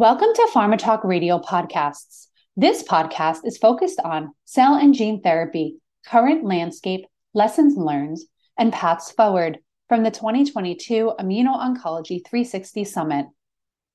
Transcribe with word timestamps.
Welcome 0.00 0.30
to 0.34 0.48
Pharma 0.54 0.78
Talk 0.78 1.04
Radio 1.04 1.38
Podcasts. 1.40 2.28
This 2.56 2.82
podcast 2.82 3.40
is 3.44 3.58
focused 3.58 4.00
on 4.02 4.32
cell 4.46 4.76
and 4.76 4.94
gene 4.94 5.20
therapy, 5.20 5.76
current 6.06 6.42
landscape, 6.42 7.04
lessons 7.34 7.76
learned, 7.76 8.16
and 8.56 8.72
paths 8.72 9.10
forward 9.10 9.58
from 9.90 10.02
the 10.02 10.10
2022 10.10 11.12
Immuno-Oncology 11.20 12.26
360 12.26 12.84
Summit. 12.84 13.26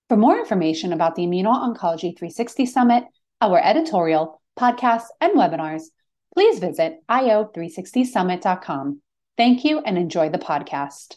For 0.08 0.16
more 0.16 0.38
information 0.38 0.94
about 0.94 1.16
the 1.16 1.23
Immuno-Oncology 1.23 2.16
360 2.16 2.68
Summit, 2.68 3.06
our 3.42 3.60
editorial, 3.60 4.40
podcasts, 4.56 5.08
and 5.20 5.34
webinars, 5.34 5.86
please 6.36 6.60
visit 6.60 7.00
io360summit.com. 7.10 9.02
Thank 9.38 9.66
you 9.66 9.80
and 9.80 9.98
enjoy 9.98 10.30
the 10.30 10.38
podcast. 10.38 11.16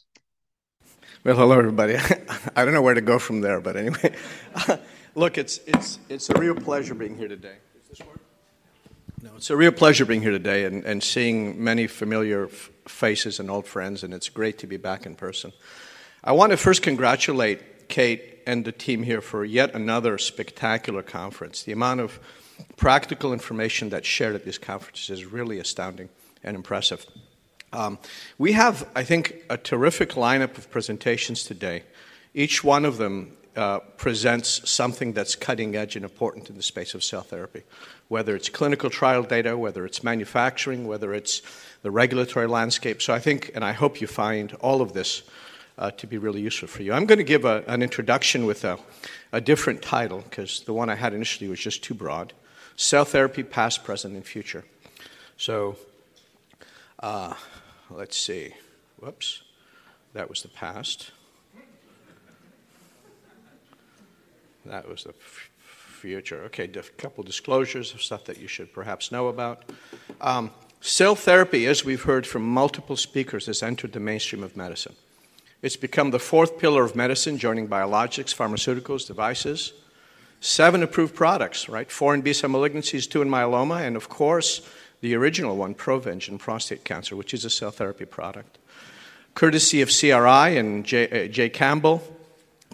Well, 1.25 1.35
hello, 1.35 1.59
everybody. 1.59 1.97
I 2.57 2.65
don't 2.65 2.73
know 2.73 2.81
where 2.81 2.95
to 2.95 3.01
go 3.01 3.19
from 3.19 3.41
there, 3.41 3.61
but 3.61 3.77
anyway. 3.77 4.15
Look, 5.17 5.37
it's, 5.37 5.59
it's, 5.67 5.99
it's 6.09 6.31
a 6.31 6.39
real 6.39 6.55
pleasure 6.55 6.95
being 6.95 7.17
here 7.19 7.27
today. 7.27 7.57
No, 9.21 9.31
it's 9.37 9.51
a 9.51 9.57
real 9.57 9.73
pleasure 9.73 10.07
being 10.07 10.23
here 10.23 10.31
today 10.31 10.65
and, 10.65 10.85
and 10.85 11.03
seeing 11.03 11.63
many 11.63 11.89
familiar 11.89 12.45
f- 12.45 12.71
faces 12.87 13.41
and 13.41 13.51
old 13.51 13.67
friends, 13.67 14.05
and 14.05 14.15
it's 14.15 14.29
great 14.29 14.59
to 14.59 14.69
be 14.69 14.77
back 14.77 15.07
in 15.07 15.17
person. 15.17 15.53
I 16.23 16.31
want 16.33 16.53
to 16.53 16.57
first 16.57 16.83
congratulate 16.83 17.89
Kate 17.89 18.39
and 18.47 18.65
the 18.65 18.71
team 18.71 19.03
here 19.03 19.21
for 19.21 19.45
yet 19.45 19.75
another 19.75 20.19
spectacular 20.19 21.03
conference. 21.03 21.65
The 21.65 21.73
amount 21.73 21.99
of 21.99 22.21
practical 22.77 23.33
information 23.33 23.89
that's 23.89 24.07
shared 24.07 24.37
at 24.37 24.45
these 24.45 24.59
conferences 24.59 25.11
is 25.11 25.25
really 25.25 25.59
astounding 25.59 26.11
and 26.45 26.55
impressive. 26.55 27.05
Um, 27.73 27.99
we 28.39 28.53
have, 28.53 28.89
I 28.95 29.05
think, 29.05 29.45
a 29.51 29.57
terrific 29.57 30.11
lineup 30.11 30.57
of 30.57 30.71
presentations 30.71 31.45
today. 31.45 31.83
Each 32.35 32.65
one 32.65 32.85
of 32.85 32.97
them 32.97 33.37
uh, 33.57 33.81
presents 33.97 34.71
something 34.71 35.13
that's 35.13 35.35
cutting 35.35 35.75
edge 35.75 35.97
and 35.97 36.05
important 36.05 36.49
in 36.49 36.57
the 36.57 36.63
space 36.63 36.95
of 36.95 37.03
cell 37.03 37.23
therapy, 37.23 37.65
whether 38.09 38.37
it's 38.37 38.49
clinical 38.49 38.89
trial 38.89 39.23
data, 39.23 39.57
whether 39.57 39.85
it's 39.85 40.05
manufacturing, 40.05 40.87
whether 40.87 41.13
it's 41.13 41.43
the 41.83 41.91
regulatory 41.91 42.47
landscape. 42.47 43.03
So 43.03 43.13
I 43.13 43.19
think, 43.19 43.51
and 43.55 43.65
I 43.65 43.73
hope 43.73 44.01
you 44.01 44.07
find 44.07 44.55
all 44.61 44.81
of 44.81 44.93
this 44.93 45.23
uh, 45.77 45.91
to 45.93 46.07
be 46.07 46.19
really 46.19 46.41
useful 46.41 46.69
for 46.69 46.83
you. 46.83 46.93
I'm 46.93 47.07
going 47.07 47.19
to 47.19 47.25
give 47.25 47.45
a, 47.45 47.65
an 47.67 47.83
introduction 47.83 48.47
with 48.47 48.65
a, 48.65 48.79
a 49.33 49.41
different 49.41 49.83
title 49.83 50.21
because 50.21 50.61
the 50.61 50.73
one 50.73 50.89
I 50.89 50.95
had 50.95 51.13
initially 51.13 51.49
was 51.49 51.61
just 51.61 51.83
too 51.83 51.95
broad 51.95 52.33
Cell 52.77 53.05
Therapy 53.05 53.43
Past, 53.43 53.83
Present, 53.83 54.15
and 54.15 54.25
Future. 54.25 54.65
So, 55.37 55.77
uh, 57.01 57.35
let's 57.91 58.17
see. 58.17 58.55
Whoops. 58.99 59.43
That 60.15 60.29
was 60.29 60.43
the 60.43 60.49
past. 60.49 61.13
That 64.65 64.89
was 64.89 65.05
the 65.05 65.11
f- 65.11 65.51
future. 65.61 66.43
Okay, 66.45 66.65
a 66.65 66.83
couple 66.99 67.25
disclosures 67.25 67.95
of 67.95 68.03
stuff 68.03 68.25
that 68.25 68.39
you 68.39 68.49
should 68.49 68.73
perhaps 68.73 69.11
know 69.11 69.29
about. 69.29 69.65
Um, 70.21 70.51
cell 70.81 71.15
therapy, 71.15 71.67
as 71.67 71.85
we've 71.85 72.03
heard 72.03 72.27
from 72.27 72.43
multiple 72.43 72.97
speakers, 72.97 73.47
has 73.47 73.63
entered 73.63 73.93
the 73.93 74.01
mainstream 74.01 74.43
of 74.43 74.57
medicine. 74.57 74.95
It's 75.63 75.77
become 75.77 76.11
the 76.11 76.19
fourth 76.19 76.59
pillar 76.59 76.85
of 76.85 76.95
medicine, 76.95 77.39
joining 77.39 77.67
biologics, 77.69 78.35
pharmaceuticals, 78.35 79.07
devices. 79.07 79.73
Seven 80.41 80.85
approved 80.85 81.17
products, 81.17 81.69
right? 81.69 81.91
Four 81.91 82.15
in 82.15 82.21
B 82.21 82.33
cell 82.33 82.51
malignancies, 82.51 83.11
two 83.11 83.23
in 83.23 83.29
myeloma, 83.29 83.81
and 83.81 83.97
of 83.97 84.09
course, 84.09 84.61
the 85.01 85.15
original 85.15 85.57
one, 85.57 85.75
Provenge, 85.75 86.29
in 86.29 86.39
prostate 86.39 86.85
cancer, 86.85 87.17
which 87.17 87.33
is 87.33 87.45
a 87.45 87.51
cell 87.51 87.71
therapy 87.71 88.05
product. 88.05 88.59
Courtesy 89.35 89.83
of 89.83 89.89
CRI 89.89 90.57
and 90.57 90.85
uh, 90.87 91.27
Jay 91.29 91.49
Campbell, 91.49 92.03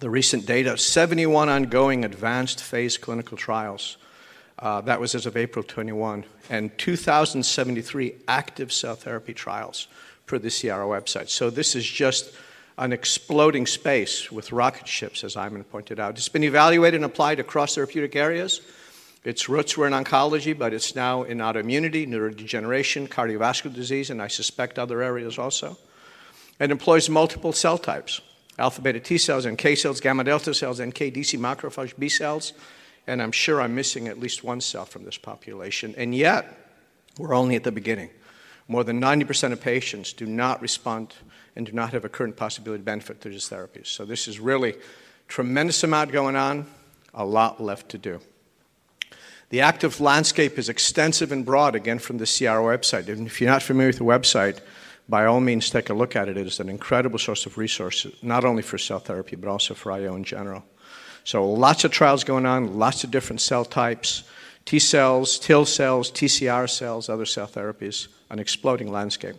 the 0.01 0.11
recent 0.11 0.47
data 0.47 0.79
71 0.79 1.49
ongoing 1.49 2.05
advanced 2.05 2.63
phase 2.63 2.97
clinical 2.97 3.37
trials. 3.37 3.97
Uh, 4.59 4.81
that 4.83 5.01
was 5.01 5.15
as 5.15 5.27
of 5.27 5.37
April 5.37 5.63
21, 5.63 6.25
and 6.49 6.77
2,073 6.79 8.15
active 8.29 8.73
cell 8.73 8.95
therapy 8.95 9.35
trials 9.35 9.89
per 10.27 10.39
the 10.39 10.49
CRO 10.49 10.89
website. 10.89 11.29
So 11.29 11.51
this 11.51 11.77
is 11.77 11.85
just 11.85 12.33
an 12.79 12.93
exploding 12.93 13.67
space 13.67 14.33
with 14.33 14.53
rocket 14.53 14.89
ships, 14.89 15.23
as 15.23 15.37
Iman 15.37 15.65
pointed 15.65 16.01
out. 16.01 16.17
It's 16.17 16.29
been 16.29 16.45
evaluated 16.45 16.99
and 16.99 17.05
applied 17.05 17.41
across 17.41 17.75
therapeutic 17.75 18.17
areas. 18.17 18.61
Its 19.25 19.49
roots 19.49 19.77
were 19.77 19.87
in 19.87 19.95
oncology, 19.95 20.57
but 20.57 20.75
it's 20.75 20.95
now 20.95 21.23
in 21.23 21.39
autoimmunity, 21.39 22.07
neurodegeneration, 22.07 23.09
cardiovascular 23.09 23.73
disease, 23.73 24.11
and 24.11 24.21
I 24.21 24.29
suspect 24.29 24.79
other 24.79 25.03
areas 25.03 25.39
also. 25.39 25.79
It 26.61 26.71
employs 26.71 27.09
multiple 27.09 27.53
cell 27.53 27.79
types 27.79 28.21
alpha 28.57 28.81
beta 28.81 29.01
T 29.01 29.19
cells, 29.19 29.47
NK 29.47 29.77
cells, 29.77 30.01
gamma 30.01 30.23
delta 30.23 30.55
cells, 30.55 30.81
NK, 30.81 31.13
DC 31.13 31.39
macrophage 31.39 31.99
B 31.99 32.09
cells, 32.09 32.53
and 33.07 33.21
I'm 33.21 33.33
sure 33.33 33.61
I'm 33.61 33.75
missing 33.75 34.07
at 34.07 34.21
least 34.21 34.45
one 34.45 34.61
cell 34.61 34.85
from 34.85 35.05
this 35.05 35.19
population. 35.19 35.95
And 35.97 36.15
yet, 36.15 36.57
we're 37.19 37.35
only 37.35 37.57
at 37.57 37.65
the 37.65 37.73
beginning. 37.73 38.11
More 38.69 38.85
than 38.85 39.01
90% 39.01 39.53
of 39.53 39.61
patients 39.61 40.13
do 40.13 40.27
not 40.27 40.63
respond 40.63 41.15
and 41.57 41.67
do 41.67 41.73
not 41.73 41.93
have 41.93 42.05
a 42.05 42.09
current 42.09 42.37
possibility 42.37 42.81
to 42.81 42.85
benefit 42.85 43.21
through 43.21 43.33
these 43.33 43.49
therapies. 43.49 43.89
So 43.89 44.05
this 44.05 44.29
is 44.29 44.39
really 44.39 44.77
tremendous 45.29 45.83
amount 45.83 46.13
going 46.13 46.37
on, 46.37 46.67
a 47.13 47.25
lot 47.25 47.61
left 47.61 47.89
to 47.91 47.99
do. 47.99 48.21
The 49.55 49.61
active 49.61 50.01
landscape 50.01 50.59
is 50.59 50.69
extensive 50.69 51.31
and 51.31 51.47
broad, 51.47 51.77
again, 51.77 52.01
from 52.01 52.19
the 52.19 52.25
CRO 52.25 52.65
website. 52.65 53.07
And 53.07 53.29
if 53.29 53.41
you're 53.41 53.49
not 53.49 53.63
familiar 53.63 53.91
with 53.91 53.99
the 53.99 54.05
website, 54.05 54.59
by 55.09 55.27
all 55.27 55.39
means, 55.39 55.71
take 55.71 55.91
a 55.91 55.95
look 55.95 56.17
at 56.17 56.29
it. 56.29 56.37
It 56.37 56.49
is 56.49 56.59
an 56.59 56.69
incredible 56.69 57.21
source 57.21 57.47
of 57.47 57.57
resources, 57.57 58.17
not 58.21 58.45
only 58.45 58.63
for 58.63 58.79
cell 58.79 58.99
therapy, 58.99 59.37
but 59.37 59.49
also 59.49 59.75
for 59.75 59.93
IO 59.93 60.17
in 60.17 60.25
general. 60.25 60.65
So, 61.23 61.49
lots 61.49 61.85
of 61.85 61.93
trials 61.93 62.25
going 62.25 62.47
on, 62.47 62.81
lots 62.81 63.05
of 63.05 63.13
different 63.13 63.41
cell 63.41 63.65
types 63.65 64.25
T 64.65 64.81
cells, 64.81 65.39
TIL 65.39 65.67
cells, 65.67 66.11
TCR 66.11 66.69
cells, 66.69 67.09
other 67.09 67.25
cell 67.25 67.47
therapies, 67.47 68.09
an 68.31 68.41
exploding 68.41 68.91
landscape. 68.91 69.37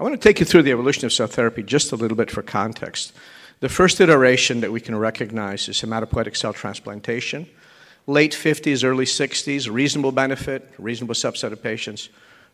I 0.00 0.04
want 0.04 0.14
to 0.14 0.26
take 0.26 0.40
you 0.40 0.46
through 0.46 0.62
the 0.62 0.72
evolution 0.72 1.04
of 1.04 1.12
cell 1.12 1.26
therapy 1.26 1.62
just 1.62 1.92
a 1.92 1.96
little 1.96 2.16
bit 2.16 2.30
for 2.30 2.40
context. 2.40 3.12
The 3.60 3.68
first 3.68 4.00
iteration 4.00 4.62
that 4.62 4.72
we 4.72 4.80
can 4.80 4.96
recognize 4.96 5.68
is 5.68 5.82
hematopoietic 5.82 6.34
cell 6.34 6.54
transplantation 6.54 7.46
late 8.06 8.32
50s, 8.32 8.84
early 8.84 9.04
60s, 9.04 9.72
reasonable 9.72 10.12
benefit, 10.12 10.70
reasonable 10.78 11.14
subset 11.14 11.52
of 11.52 11.62
patients, 11.62 12.08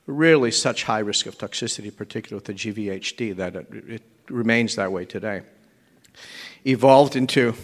really 0.06 0.50
such 0.50 0.84
high 0.84 1.00
risk 1.00 1.26
of 1.26 1.38
toxicity, 1.38 1.94
particularly 1.94 2.36
with 2.36 2.44
the 2.44 2.54
GVHD, 2.54 3.36
that 3.36 3.56
it, 3.56 3.68
it 3.88 4.02
remains 4.28 4.76
that 4.76 4.92
way 4.92 5.04
today. 5.04 5.42
Evolved 6.64 7.16
into 7.16 7.54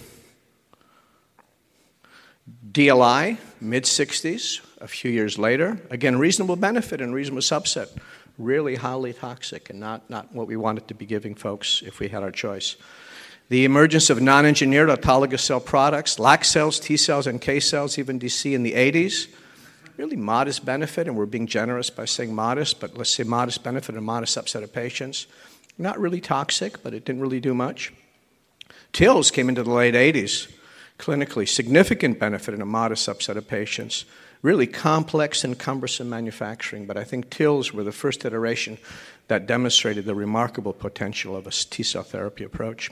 DLI, 2.72 3.38
mid 3.60 3.84
60s, 3.84 4.60
a 4.80 4.88
few 4.88 5.10
years 5.10 5.38
later. 5.38 5.80
Again, 5.90 6.18
reasonable 6.18 6.56
benefit 6.56 7.00
and 7.00 7.14
reasonable 7.14 7.42
subset. 7.42 7.88
Really 8.38 8.76
highly 8.76 9.12
toxic 9.12 9.70
and 9.70 9.80
not, 9.80 10.08
not 10.10 10.32
what 10.34 10.46
we 10.46 10.56
wanted 10.56 10.88
to 10.88 10.94
be 10.94 11.06
giving 11.06 11.34
folks 11.34 11.82
if 11.84 12.00
we 12.00 12.08
had 12.08 12.22
our 12.22 12.30
choice. 12.30 12.76
The 13.48 13.64
emergence 13.64 14.10
of 14.10 14.20
non 14.20 14.44
engineered 14.44 14.88
autologous 14.88 15.40
cell 15.40 15.60
products, 15.60 16.18
LAC 16.18 16.44
cells, 16.44 16.80
T 16.80 16.96
cells, 16.96 17.28
and 17.28 17.40
K 17.40 17.60
cells, 17.60 17.96
even 17.96 18.18
DC 18.18 18.52
in 18.52 18.64
the 18.64 18.72
80s. 18.72 19.28
Really 19.96 20.16
modest 20.16 20.64
benefit, 20.64 21.06
and 21.06 21.16
we're 21.16 21.26
being 21.26 21.46
generous 21.46 21.88
by 21.88 22.06
saying 22.06 22.34
modest, 22.34 22.80
but 22.80 22.98
let's 22.98 23.10
say 23.10 23.22
modest 23.22 23.62
benefit 23.62 23.94
in 23.94 23.98
a 23.98 24.02
modest 24.02 24.36
subset 24.36 24.64
of 24.64 24.72
patients. 24.72 25.26
Not 25.78 25.98
really 26.00 26.20
toxic, 26.20 26.82
but 26.82 26.92
it 26.92 27.04
didn't 27.04 27.22
really 27.22 27.40
do 27.40 27.54
much. 27.54 27.92
TILs 28.92 29.30
came 29.30 29.48
into 29.48 29.62
the 29.62 29.70
late 29.70 29.94
80s, 29.94 30.50
clinically, 30.98 31.48
significant 31.48 32.18
benefit 32.18 32.52
in 32.52 32.60
a 32.60 32.66
modest 32.66 33.08
subset 33.08 33.36
of 33.36 33.46
patients. 33.46 34.06
Really 34.42 34.66
complex 34.66 35.44
and 35.44 35.58
cumbersome 35.58 36.10
manufacturing, 36.10 36.86
but 36.86 36.96
I 36.96 37.04
think 37.04 37.30
TILs 37.30 37.72
were 37.72 37.84
the 37.84 37.92
first 37.92 38.24
iteration 38.24 38.78
that 39.28 39.46
demonstrated 39.46 40.04
the 40.04 40.14
remarkable 40.14 40.72
potential 40.72 41.36
of 41.36 41.46
a 41.46 41.50
T 41.50 41.82
cell 41.84 42.02
therapy 42.02 42.42
approach. 42.42 42.90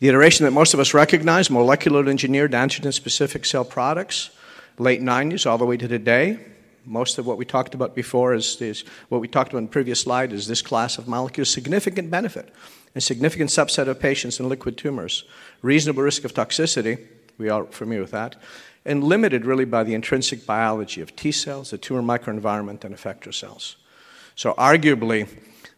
The 0.00 0.08
iteration 0.08 0.44
that 0.44 0.52
most 0.52 0.74
of 0.74 0.80
us 0.80 0.94
recognize, 0.94 1.50
molecular 1.50 2.08
engineered 2.08 2.52
antigen 2.52 2.92
specific 2.92 3.44
cell 3.44 3.64
products, 3.64 4.30
late 4.78 5.02
90s 5.02 5.48
all 5.48 5.58
the 5.58 5.66
way 5.66 5.76
to 5.76 5.86
today. 5.86 6.38
Most 6.86 7.18
of 7.18 7.26
what 7.26 7.36
we 7.36 7.44
talked 7.44 7.74
about 7.74 7.94
before 7.94 8.32
is, 8.32 8.60
is 8.62 8.84
what 9.10 9.20
we 9.20 9.28
talked 9.28 9.52
about 9.52 9.58
in 9.58 9.66
the 9.66 9.70
previous 9.70 10.00
slide 10.00 10.32
is 10.32 10.46
this 10.46 10.62
class 10.62 10.96
of 10.96 11.06
molecules, 11.06 11.50
significant 11.50 12.10
benefit, 12.10 12.52
a 12.94 13.00
significant 13.00 13.50
subset 13.50 13.86
of 13.88 14.00
patients 14.00 14.40
in 14.40 14.48
liquid 14.48 14.78
tumors, 14.78 15.24
reasonable 15.60 16.02
risk 16.02 16.24
of 16.24 16.32
toxicity, 16.32 17.06
we 17.36 17.50
are 17.50 17.64
familiar 17.66 18.00
with 18.00 18.10
that, 18.12 18.36
and 18.84 19.04
limited 19.04 19.44
really 19.44 19.66
by 19.66 19.84
the 19.84 19.94
intrinsic 19.94 20.46
biology 20.46 21.00
of 21.02 21.14
T 21.14 21.30
cells, 21.32 21.70
the 21.70 21.78
tumor 21.78 22.02
microenvironment, 22.02 22.84
and 22.84 22.94
effector 22.94 23.34
cells. 23.34 23.76
So, 24.34 24.54
arguably, 24.54 25.28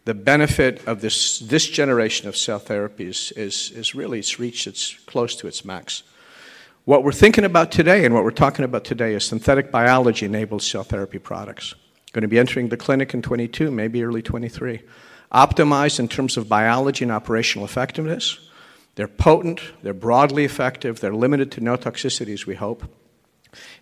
the 0.05 0.15
benefit 0.15 0.87
of 0.87 1.01
this, 1.01 1.39
this 1.39 1.69
generation 1.69 2.29
of 2.29 2.37
cell 2.37 2.59
therapies 2.59 3.37
is, 3.37 3.71
is 3.71 3.95
really 3.95 4.19
it's 4.19 4.39
reached 4.39 4.67
its 4.67 4.95
close 5.07 5.37
to 5.37 5.47
its 5.47 5.65
max. 5.65 6.03
What 6.85 7.05
we're 7.05 7.13
thinking 7.13 7.45
about 7.45 7.71
today 7.71 8.05
and 8.05 8.13
what 8.13 8.25
we're 8.25 8.33
talking 8.33 8.65
about 8.65 8.85
today 8.85 9.15
is 9.15 9.25
synthetic 9.25 9.71
biology 9.71 10.27
enabled 10.27 10.63
cell 10.63 10.83
therapy 10.83 11.19
products. 11.19 11.75
Going 12.13 12.23
to 12.23 12.29
be 12.29 12.39
entering 12.39 12.69
the 12.69 12.77
clinic 12.77 13.15
in 13.15 13.23
22, 13.23 13.71
maybe 13.71 14.03
early 14.03 14.23
23. 14.23 14.83
Optimized 15.33 16.01
in 16.01 16.09
terms 16.09 16.37
of 16.37 16.49
biology 16.49 17.05
and 17.05 17.13
operational 17.13 17.65
effectiveness, 17.65 18.39
They're 18.95 19.09
potent, 19.09 19.61
they're 19.83 19.95
broadly 19.95 20.45
effective, 20.45 21.01
they're 21.01 21.15
limited 21.15 21.51
to 21.53 21.61
no 21.63 21.77
toxicities, 21.77 22.45
we 22.45 22.57
hope. 22.57 22.85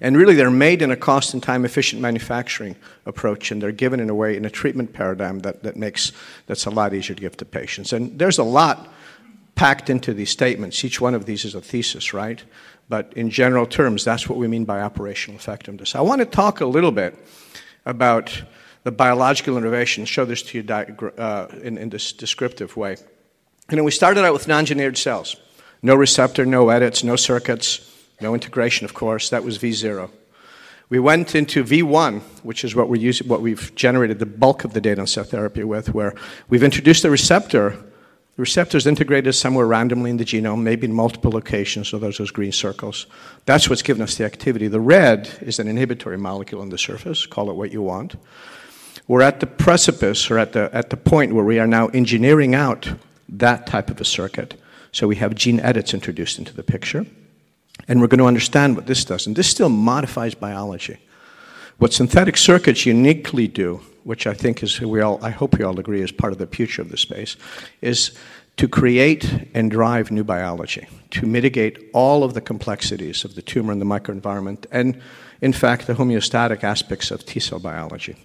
And 0.00 0.16
really, 0.16 0.34
they're 0.34 0.50
made 0.50 0.82
in 0.82 0.90
a 0.90 0.96
cost 0.96 1.34
and 1.34 1.42
time 1.42 1.64
efficient 1.64 2.02
manufacturing 2.02 2.76
approach, 3.06 3.50
and 3.50 3.62
they're 3.62 3.72
given 3.72 4.00
in 4.00 4.10
a 4.10 4.14
way 4.14 4.36
in 4.36 4.44
a 4.44 4.50
treatment 4.50 4.92
paradigm 4.92 5.40
that, 5.40 5.62
that 5.62 5.76
makes 5.76 6.12
that's 6.46 6.66
a 6.66 6.70
lot 6.70 6.92
easier 6.94 7.14
to 7.14 7.20
give 7.20 7.36
to 7.36 7.44
patients. 7.44 7.92
And 7.92 8.18
there's 8.18 8.38
a 8.38 8.44
lot 8.44 8.88
packed 9.54 9.90
into 9.90 10.14
these 10.14 10.30
statements. 10.30 10.84
Each 10.84 11.00
one 11.00 11.14
of 11.14 11.26
these 11.26 11.44
is 11.44 11.54
a 11.54 11.60
thesis, 11.60 12.12
right? 12.12 12.42
But 12.88 13.12
in 13.14 13.30
general 13.30 13.66
terms, 13.66 14.04
that's 14.04 14.28
what 14.28 14.38
we 14.38 14.48
mean 14.48 14.64
by 14.64 14.80
operational 14.80 15.38
effectiveness. 15.38 15.94
I 15.94 16.00
want 16.00 16.20
to 16.20 16.26
talk 16.26 16.60
a 16.60 16.66
little 16.66 16.90
bit 16.90 17.14
about 17.86 18.42
the 18.82 18.90
biological 18.90 19.56
innovation, 19.58 20.04
show 20.04 20.24
this 20.24 20.42
to 20.42 20.58
you 20.58 21.12
uh, 21.18 21.46
in, 21.62 21.78
in 21.78 21.90
this 21.90 22.12
descriptive 22.12 22.76
way. 22.76 22.96
You 23.70 23.76
know, 23.76 23.84
we 23.84 23.90
started 23.90 24.24
out 24.24 24.32
with 24.32 24.48
non 24.48 24.60
engineered 24.60 24.98
cells. 24.98 25.36
No 25.82 25.94
receptor, 25.94 26.44
no 26.44 26.68
edits, 26.70 27.04
no 27.04 27.16
circuits, 27.16 27.86
no 28.22 28.34
integration, 28.34 28.84
of 28.84 28.94
course. 28.94 29.30
That 29.30 29.44
was 29.44 29.58
V0. 29.58 30.10
We 30.90 30.98
went 30.98 31.36
into 31.36 31.62
V1, 31.62 32.20
which 32.42 32.64
is 32.64 32.74
what, 32.74 32.88
we're 32.88 33.00
using, 33.00 33.28
what 33.28 33.42
we've 33.42 33.72
generated 33.76 34.18
the 34.18 34.26
bulk 34.26 34.64
of 34.64 34.72
the 34.72 34.80
data 34.80 35.00
on 35.00 35.06
cell 35.06 35.22
therapy 35.22 35.62
with, 35.62 35.94
where 35.94 36.14
we've 36.48 36.64
introduced 36.64 37.04
a 37.04 37.10
receptor. 37.10 37.70
The 38.34 38.42
receptor 38.42 38.76
is 38.76 38.88
integrated 38.88 39.36
somewhere 39.36 39.66
randomly 39.66 40.10
in 40.10 40.16
the 40.16 40.24
genome, 40.24 40.62
maybe 40.62 40.86
in 40.86 40.92
multiple 40.92 41.30
locations, 41.30 41.88
so 41.88 41.98
those 42.00 42.18
those 42.18 42.32
green 42.32 42.50
circles. 42.50 43.06
That's 43.46 43.70
what's 43.70 43.82
given 43.82 44.02
us 44.02 44.16
the 44.16 44.24
activity. 44.24 44.66
The 44.66 44.80
red 44.80 45.30
is 45.40 45.60
an 45.60 45.68
inhibitory 45.68 46.18
molecule 46.18 46.60
on 46.60 46.70
the 46.70 46.78
surface, 46.78 47.24
call 47.24 47.50
it 47.50 47.54
what 47.54 47.70
you 47.70 47.82
want. 47.82 48.16
We're 49.06 49.22
at 49.22 49.38
the 49.38 49.46
precipice, 49.46 50.28
or 50.28 50.38
at 50.38 50.54
the, 50.54 50.70
at 50.72 50.90
the 50.90 50.96
point 50.96 51.34
where 51.34 51.44
we 51.44 51.60
are 51.60 51.68
now 51.68 51.86
engineering 51.88 52.54
out 52.54 52.92
that 53.28 53.66
type 53.66 53.90
of 53.90 54.00
a 54.00 54.04
circuit. 54.04 54.54
So 54.90 55.06
we 55.06 55.16
have 55.16 55.36
gene 55.36 55.60
edits 55.60 55.94
introduced 55.94 56.38
into 56.40 56.52
the 56.52 56.64
picture. 56.64 57.06
And 57.88 58.00
we're 58.00 58.08
going 58.08 58.18
to 58.18 58.26
understand 58.26 58.76
what 58.76 58.86
this 58.86 59.04
does. 59.04 59.26
And 59.26 59.36
this 59.36 59.48
still 59.48 59.68
modifies 59.68 60.34
biology. 60.34 60.98
What 61.78 61.92
synthetic 61.92 62.36
circuits 62.36 62.84
uniquely 62.84 63.48
do, 63.48 63.80
which 64.04 64.26
I 64.26 64.34
think 64.34 64.62
is 64.62 64.80
we 64.80 65.00
all 65.00 65.18
I 65.24 65.30
hope 65.30 65.58
we 65.58 65.64
all 65.64 65.78
agree 65.80 66.02
is 66.02 66.12
part 66.12 66.32
of 66.32 66.38
the 66.38 66.46
future 66.46 66.82
of 66.82 66.90
the 66.90 66.96
space, 66.96 67.36
is 67.80 68.12
to 68.58 68.68
create 68.68 69.48
and 69.54 69.70
drive 69.70 70.10
new 70.10 70.22
biology, 70.22 70.86
to 71.12 71.24
mitigate 71.24 71.78
all 71.94 72.22
of 72.22 72.34
the 72.34 72.40
complexities 72.42 73.24
of 73.24 73.34
the 73.34 73.40
tumor 73.40 73.72
and 73.72 73.80
the 73.80 73.86
microenvironment, 73.86 74.66
and 74.70 75.00
in 75.40 75.54
fact 75.54 75.86
the 75.86 75.94
homeostatic 75.94 76.62
aspects 76.62 77.10
of 77.10 77.24
T 77.24 77.40
cell 77.40 77.58
biology. 77.58 78.16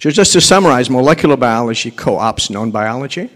So 0.00 0.10
just 0.10 0.32
to 0.32 0.40
summarize, 0.40 0.90
molecular 0.90 1.36
biology 1.36 1.92
co-ops 1.92 2.50
known 2.50 2.72
biology, 2.72 3.30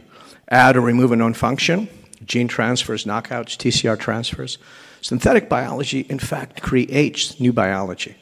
add 0.49 0.77
or 0.77 0.81
remove 0.81 1.13
a 1.13 1.17
known 1.17 1.35
function, 1.35 1.89
gene 2.25 2.49
transfers, 2.49 3.05
knockouts, 3.05 3.57
TCR 3.57 3.99
transfers. 3.99 4.59
Synthetic 5.05 5.51
biology, 5.51 6.01
in 6.09 6.19
fact, 6.19 6.63
creates 6.63 7.39
new 7.39 7.53
biology, 7.53 8.17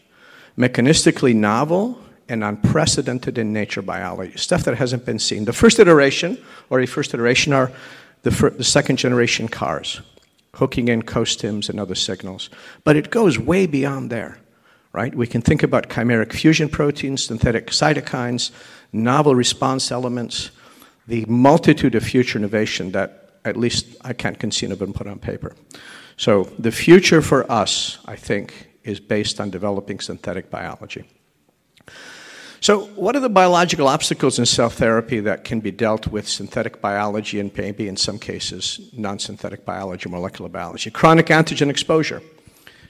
mechanistically 0.59 1.33
novel 1.33 1.97
and 2.29 2.43
unprecedented 2.43 3.39
in 3.39 3.53
nature 3.53 3.83
biology, 3.83 4.37
stuff 4.37 4.65
that 4.65 4.75
hasn't 4.75 5.07
been 5.07 5.21
seen. 5.21 5.45
The 5.45 5.53
first 5.53 5.79
iteration, 5.79 6.43
or 6.71 6.81
a 6.81 6.87
first 6.87 7.15
iteration, 7.15 7.53
are 7.53 7.71
the, 8.25 8.31
the 8.31 8.65
second 8.65 8.97
generation 8.97 9.47
CARs, 9.47 10.01
hooking 10.57 10.89
in 10.89 11.03
co-stims 11.03 11.69
and 11.69 11.79
other 11.79 11.95
signals. 11.95 12.51
But 12.83 12.97
it 12.97 13.11
goes 13.11 13.39
way 13.39 13.67
beyond 13.67 14.11
there 14.11 14.39
right? 14.95 15.15
We 15.15 15.27
can 15.27 15.41
think 15.41 15.63
about 15.63 15.89
chimeric 15.89 16.35
fusion 16.35 16.69
proteins, 16.69 17.25
synthetic 17.25 17.69
cytokines, 17.69 18.51
novel 18.93 19.35
response 19.35 19.91
elements, 19.91 20.51
the 21.07 21.25
multitude 21.27 21.95
of 21.95 22.03
future 22.03 22.39
innovation 22.39 22.93
that 22.93 23.22
at 23.45 23.57
least 23.57 23.97
I 24.03 24.13
can't 24.13 24.39
conceive 24.39 24.71
of 24.71 24.83
and 24.83 24.95
put 24.95 25.07
on 25.07 25.19
paper. 25.19 25.55
So 26.17 26.45
the 26.59 26.73
future 26.73 27.23
for 27.23 27.51
us, 27.51 27.99
I 28.05 28.17
think, 28.17 28.69
is 28.85 29.01
based 29.01 29.41
on 29.41 29.51
developing 29.51 30.01
synthetic 30.01 30.51
biology. 30.51 31.05
So, 32.61 32.87
what 32.95 33.17
are 33.17 33.21
the 33.21 33.29
biological 33.29 33.89
obstacles 33.89 34.39
in 34.39 34.47
cell 34.47 34.71
therapy 34.71 35.19
that 35.19 35.43
can 35.43 35.59
be 35.59 35.73
dealt 35.73 36.07
with 36.07 36.29
synthetic 36.29 36.81
biology 36.81 37.41
and 37.41 37.51
maybe 37.57 37.89
in 37.89 37.97
some 37.97 38.21
cases 38.21 38.89
non 38.93 39.19
synthetic 39.19 39.65
biology, 39.65 40.09
molecular 40.09 40.49
biology? 40.49 40.89
Chronic 40.89 41.27
antigen 41.27 41.69
exposure. 41.69 42.23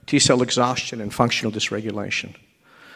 T 0.04 0.18
cell 0.18 0.42
exhaustion 0.42 1.00
and 1.00 1.14
functional 1.14 1.50
dysregulation. 1.50 2.34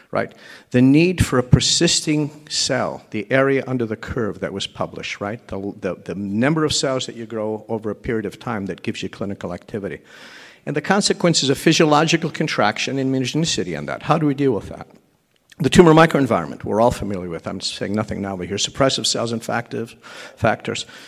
Right? 0.09 0.33
The 0.71 0.81
need 0.81 1.25
for 1.25 1.37
a 1.37 1.43
persisting 1.43 2.47
cell, 2.49 3.03
the 3.11 3.29
area 3.29 3.63
under 3.67 3.85
the 3.85 3.97
curve 3.97 4.39
that 4.39 4.53
was 4.53 4.65
published, 4.65 5.19
right? 5.19 5.45
The, 5.47 5.73
the, 5.81 5.95
the 5.95 6.15
number 6.15 6.63
of 6.63 6.73
cells 6.73 7.07
that 7.07 7.15
you 7.15 7.25
grow 7.25 7.65
over 7.67 7.89
a 7.89 7.95
period 7.95 8.25
of 8.25 8.39
time 8.39 8.67
that 8.67 8.83
gives 8.83 9.03
you 9.03 9.09
clinical 9.09 9.53
activity. 9.53 9.99
And 10.65 10.75
the 10.75 10.81
consequences 10.81 11.49
of 11.49 11.57
physiological 11.57 12.29
contraction 12.29 12.97
and 12.97 13.13
immunogenicity 13.13 13.77
on 13.77 13.85
that. 13.87 14.03
How 14.03 14.17
do 14.17 14.25
we 14.25 14.33
deal 14.33 14.53
with 14.53 14.69
that? 14.69 14.87
The 15.59 15.71
tumor 15.71 15.93
microenvironment, 15.93 16.63
we're 16.63 16.79
all 16.79 16.91
familiar 16.91 17.29
with. 17.29 17.47
I'm 17.47 17.61
saying 17.61 17.93
nothing 17.93 18.21
now, 18.21 18.37
but 18.37 18.47
here 18.47 18.57
suppressive 18.57 19.07
cells 19.07 19.31
and 19.31 19.43
factors. 19.43 19.95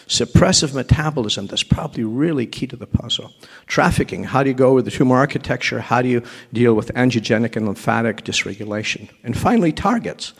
Suppressive 0.07 0.73
metabolism, 0.73 1.45
that's 1.45 1.61
probably 1.61 2.03
really 2.03 2.47
key 2.47 2.65
to 2.65 2.75
the 2.75 2.87
puzzle. 2.87 3.31
Trafficking, 3.67 4.23
how 4.23 4.41
do 4.41 4.49
you 4.49 4.55
go 4.55 4.73
with 4.73 4.85
the 4.85 4.91
tumor 4.91 5.17
architecture? 5.17 5.81
How 5.81 6.01
do 6.01 6.09
you 6.09 6.23
deal 6.51 6.73
with 6.73 6.91
angiogenic 6.95 7.55
and 7.57 7.67
lymphatic 7.67 8.23
dysregulation? 8.23 9.09
And 9.23 9.37
finally, 9.37 9.71
targets. 9.71 10.33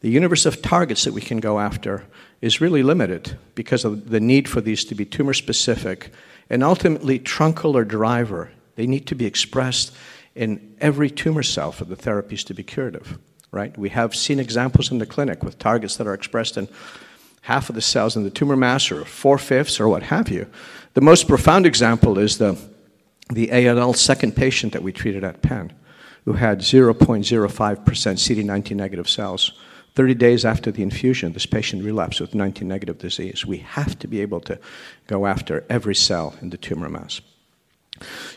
The 0.00 0.10
universe 0.10 0.46
of 0.46 0.60
targets 0.60 1.04
that 1.04 1.14
we 1.14 1.20
can 1.20 1.38
go 1.38 1.60
after 1.60 2.04
is 2.40 2.60
really 2.60 2.82
limited 2.82 3.38
because 3.54 3.84
of 3.84 4.10
the 4.10 4.18
need 4.18 4.48
for 4.48 4.62
these 4.62 4.84
to 4.86 4.96
be 4.96 5.04
tumor 5.04 5.32
specific 5.32 6.10
and 6.50 6.64
ultimately 6.64 7.20
truncal 7.20 7.76
or 7.76 7.84
driver. 7.84 8.50
They 8.74 8.88
need 8.88 9.06
to 9.06 9.14
be 9.14 9.26
expressed 9.26 9.94
in 10.34 10.74
every 10.80 11.08
tumor 11.08 11.44
cell 11.44 11.70
for 11.70 11.84
the 11.84 11.94
therapies 11.94 12.44
to 12.46 12.54
be 12.54 12.64
curative 12.64 13.16
right? 13.54 13.76
We 13.78 13.90
have 13.90 14.14
seen 14.14 14.38
examples 14.38 14.90
in 14.90 14.98
the 14.98 15.06
clinic 15.06 15.42
with 15.42 15.58
targets 15.58 15.96
that 15.96 16.06
are 16.06 16.14
expressed 16.14 16.56
in 16.56 16.68
half 17.42 17.68
of 17.68 17.74
the 17.74 17.82
cells 17.82 18.16
in 18.16 18.24
the 18.24 18.30
tumor 18.30 18.56
mass 18.56 18.90
or 18.90 19.04
four 19.04 19.38
fifths 19.38 19.78
or 19.78 19.88
what 19.88 20.02
have 20.04 20.28
you. 20.28 20.46
The 20.94 21.00
most 21.00 21.28
profound 21.28 21.66
example 21.66 22.18
is 22.18 22.38
the, 22.38 22.58
the 23.30 23.52
ALL 23.52 23.94
second 23.94 24.34
patient 24.34 24.72
that 24.72 24.82
we 24.82 24.92
treated 24.92 25.24
at 25.24 25.42
Penn, 25.42 25.72
who 26.24 26.32
had 26.32 26.60
0.05% 26.60 27.84
CD19 27.84 28.76
negative 28.76 29.08
cells. 29.08 29.52
30 29.94 30.14
days 30.14 30.44
after 30.44 30.72
the 30.72 30.82
infusion, 30.82 31.32
this 31.32 31.46
patient 31.46 31.84
relapsed 31.84 32.20
with 32.20 32.34
19 32.34 32.66
negative 32.66 32.98
disease. 32.98 33.46
We 33.46 33.58
have 33.58 33.96
to 34.00 34.08
be 34.08 34.20
able 34.20 34.40
to 34.40 34.58
go 35.06 35.26
after 35.26 35.64
every 35.70 35.94
cell 35.94 36.34
in 36.42 36.50
the 36.50 36.56
tumor 36.56 36.88
mass. 36.88 37.20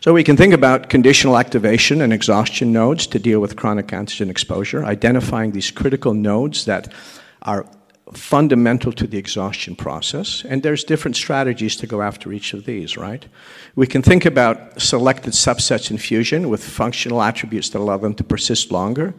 So 0.01 0.13
we 0.13 0.23
can 0.23 0.37
think 0.37 0.53
about 0.53 0.89
conditional 0.89 1.37
activation 1.37 2.01
and 2.01 2.13
exhaustion 2.13 2.71
nodes 2.71 3.07
to 3.07 3.19
deal 3.19 3.39
with 3.39 3.55
chronic 3.55 3.87
antigen 3.87 4.29
exposure, 4.29 4.85
identifying 4.85 5.51
these 5.51 5.71
critical 5.71 6.13
nodes 6.13 6.65
that 6.65 6.93
are 7.41 7.65
fundamental 8.13 8.93
to 8.93 9.05
the 9.05 9.17
exhaustion 9.17 9.75
process, 9.75 10.45
and 10.47 10.63
there's 10.63 10.83
different 10.83 11.15
strategies 11.15 11.75
to 11.75 11.87
go 11.87 12.01
after 12.01 12.31
each 12.31 12.53
of 12.53 12.65
these, 12.65 12.97
right? 12.97 13.27
We 13.75 13.87
can 13.87 14.01
think 14.01 14.25
about 14.25 14.81
selected 14.81 15.33
subsets 15.33 15.91
in 15.91 15.97
fusion 15.97 16.49
with 16.49 16.63
functional 16.63 17.21
attributes 17.21 17.69
that 17.69 17.79
allow 17.79 17.97
them 17.97 18.13
to 18.15 18.23
persist 18.23 18.71
longer. 18.71 19.13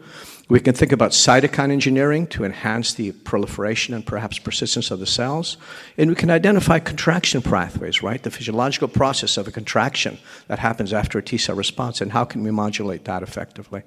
We 0.49 0.61
can 0.61 0.73
think 0.73 0.93
about 0.93 1.11
cytokine 1.11 1.71
engineering 1.71 2.27
to 2.29 2.43
enhance 2.43 2.95
the 2.95 3.13
proliferation 3.13 3.93
and 3.93 4.07
perhaps 4.07 4.39
persistence 4.39 4.91
of 4.91 4.99
the 4.99 5.07
cells. 5.07 5.59
And 5.99 6.09
we 6.09 6.17
can 6.17 6.31
identify 6.31 6.79
contraction 6.79 7.43
pathways, 7.43 8.03
right? 8.03 8.23
The 8.23 8.31
physiological 8.31 8.89
process 8.89 9.37
of 9.37 9.47
a 9.47 9.53
contraction 9.53 10.19
that 10.47 10.59
happens 10.59 10.95
after 10.95 11.19
a 11.19 11.23
T 11.23 11.37
cell 11.37 11.55
response, 11.55 12.01
and 12.01 12.13
how 12.13 12.25
can 12.25 12.43
we 12.43 12.51
modulate 12.51 13.05
that 13.05 13.23
effectively? 13.23 13.83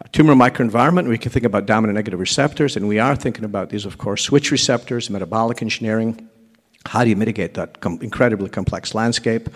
A 0.00 0.08
tumor 0.08 0.34
microenvironment, 0.34 1.08
we 1.08 1.18
can 1.18 1.30
think 1.30 1.44
about 1.44 1.66
dominant 1.66 1.94
negative 1.94 2.18
receptors, 2.18 2.74
and 2.74 2.88
we 2.88 2.98
are 2.98 3.14
thinking 3.14 3.44
about 3.44 3.68
these, 3.68 3.84
of 3.84 3.98
course, 3.98 4.22
switch 4.22 4.50
receptors, 4.50 5.10
metabolic 5.10 5.60
engineering. 5.60 6.26
How 6.86 7.04
do 7.04 7.10
you 7.10 7.16
mitigate 7.16 7.52
that 7.54 7.80
com- 7.80 7.98
incredibly 8.00 8.48
complex 8.48 8.94
landscape? 8.94 9.50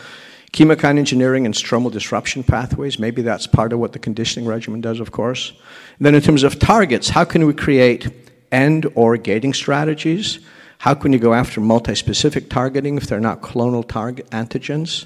Chemokine 0.57 0.97
engineering 0.97 1.45
and 1.45 1.55
stromal 1.55 1.93
disruption 1.93 2.43
pathways, 2.43 2.99
maybe 2.99 3.21
that's 3.21 3.47
part 3.47 3.75
of 3.75 3.79
what 3.79 3.93
the 3.93 3.99
conditioning 3.99 4.49
regimen 4.49 4.81
does, 4.81 5.01
of 5.01 5.13
course. 5.13 5.51
And 5.99 6.07
then 6.07 6.15
in 6.15 6.23
terms 6.23 6.45
of 6.45 6.59
targets, 6.59 7.11
how 7.11 7.25
can 7.27 7.45
we 7.45 7.53
create 7.53 8.11
end 8.51 8.91
or 8.95 9.19
gating 9.19 9.53
strategies? 9.53 10.39
How 10.79 10.95
can 10.95 11.13
you 11.13 11.19
go 11.19 11.35
after 11.35 11.61
multi-specific 11.61 12.49
targeting 12.49 12.97
if 12.97 13.07
they're 13.07 13.21
not 13.21 13.43
clonal 13.43 13.87
target 13.87 14.31
antigens? 14.31 15.05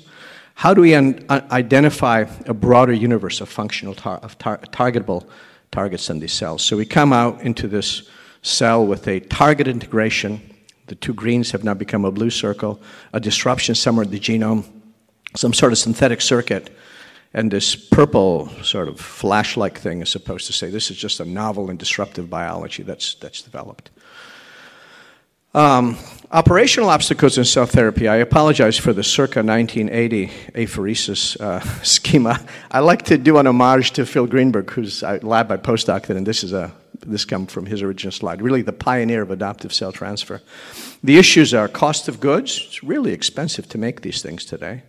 How 0.55 0.73
do 0.73 0.83
we 0.83 0.95
identify 0.95 2.27
a 2.47 2.55
broader 2.55 2.93
universe 2.93 3.41
of 3.41 3.49
functional 3.49 3.97
tar- 3.97 4.19
of 4.19 4.39
tar- 4.39 4.61
targetable 4.71 5.27
targets 5.73 6.09
in 6.11 6.21
these 6.21 6.33
cells? 6.33 6.63
So 6.63 6.77
we 6.77 6.87
come 6.87 7.13
out 7.13 7.43
into 7.43 7.67
this 7.67 8.09
cell 8.43 8.87
with 8.87 9.09
a 9.09 9.19
target 9.19 9.67
integration. 9.67 10.41
The 10.87 10.95
two 10.95 11.13
greens 11.13 11.51
have 11.51 11.65
now 11.65 11.75
become 11.75 12.05
a 12.05 12.13
blue 12.13 12.31
circle, 12.31 12.81
a 13.13 13.19
disruption 13.19 13.75
somewhere 13.75 14.05
in 14.05 14.13
the 14.13 14.21
genome, 14.21 14.65
some 15.37 15.53
sort 15.53 15.73
of 15.73 15.79
synthetic 15.79 16.21
circuit. 16.21 16.71
And 17.33 17.51
this 17.51 17.77
purple 17.77 18.49
sort 18.63 18.89
of 18.89 18.99
flash 18.99 19.57
like 19.57 19.79
thing 19.79 20.03
is 20.03 20.09
supposed 20.09 20.47
to 20.47 20.53
say 20.53 20.69
this 20.69 20.91
is 20.91 20.97
just 20.97 21.21
a 21.21 21.25
novel 21.25 21.71
and 21.71 21.79
disruptive 21.79 22.29
biology 22.29 22.83
that's, 22.83 23.15
that's 23.15 23.41
developed. 23.41 23.91
Um, 25.53 25.97
operational 26.31 26.91
obstacles 26.91 27.37
in 27.37 27.45
cell 27.45 27.67
therapy. 27.67 28.07
I 28.07 28.17
apologize 28.17 28.79
for 28.79 28.93
the 28.93 29.03
circa 29.03 29.43
1980 29.43 30.27
apheresis 30.55 31.41
uh, 31.41 31.61
schema. 31.83 32.41
I 32.71 32.81
like 32.81 33.03
to 33.07 33.19
do 33.19 33.39
an 33.39 33.47
homage 33.47 33.93
to 33.93 34.07
Phil 34.07 34.27
Greenberg, 34.27 34.71
who's 34.71 35.03
a 35.03 35.19
lab 35.23 35.51
I 35.51 35.57
postdocted, 35.57 36.17
and 36.17 36.27
this 36.27 36.45
is 36.45 36.53
a 36.53 36.73
this 37.07 37.25
comes 37.25 37.51
from 37.51 37.65
his 37.65 37.83
original 37.83 38.13
slide. 38.13 38.43
Really, 38.43 38.63
the 38.63 38.75
pioneer 38.75 39.23
of 39.23 39.31
adoptive 39.31 39.73
cell 39.73 39.91
transfer. 39.91 40.43
The 41.03 41.17
issues 41.17 41.55
are 41.55 41.67
cost 41.67 42.09
of 42.09 42.21
goods. 42.21 42.61
It's 42.67 42.85
really 42.85 43.13
expensive 43.13 43.69
to 43.71 43.79
make 43.79 44.03
these 44.03 44.21
things 44.21 44.45
today. 44.45 44.83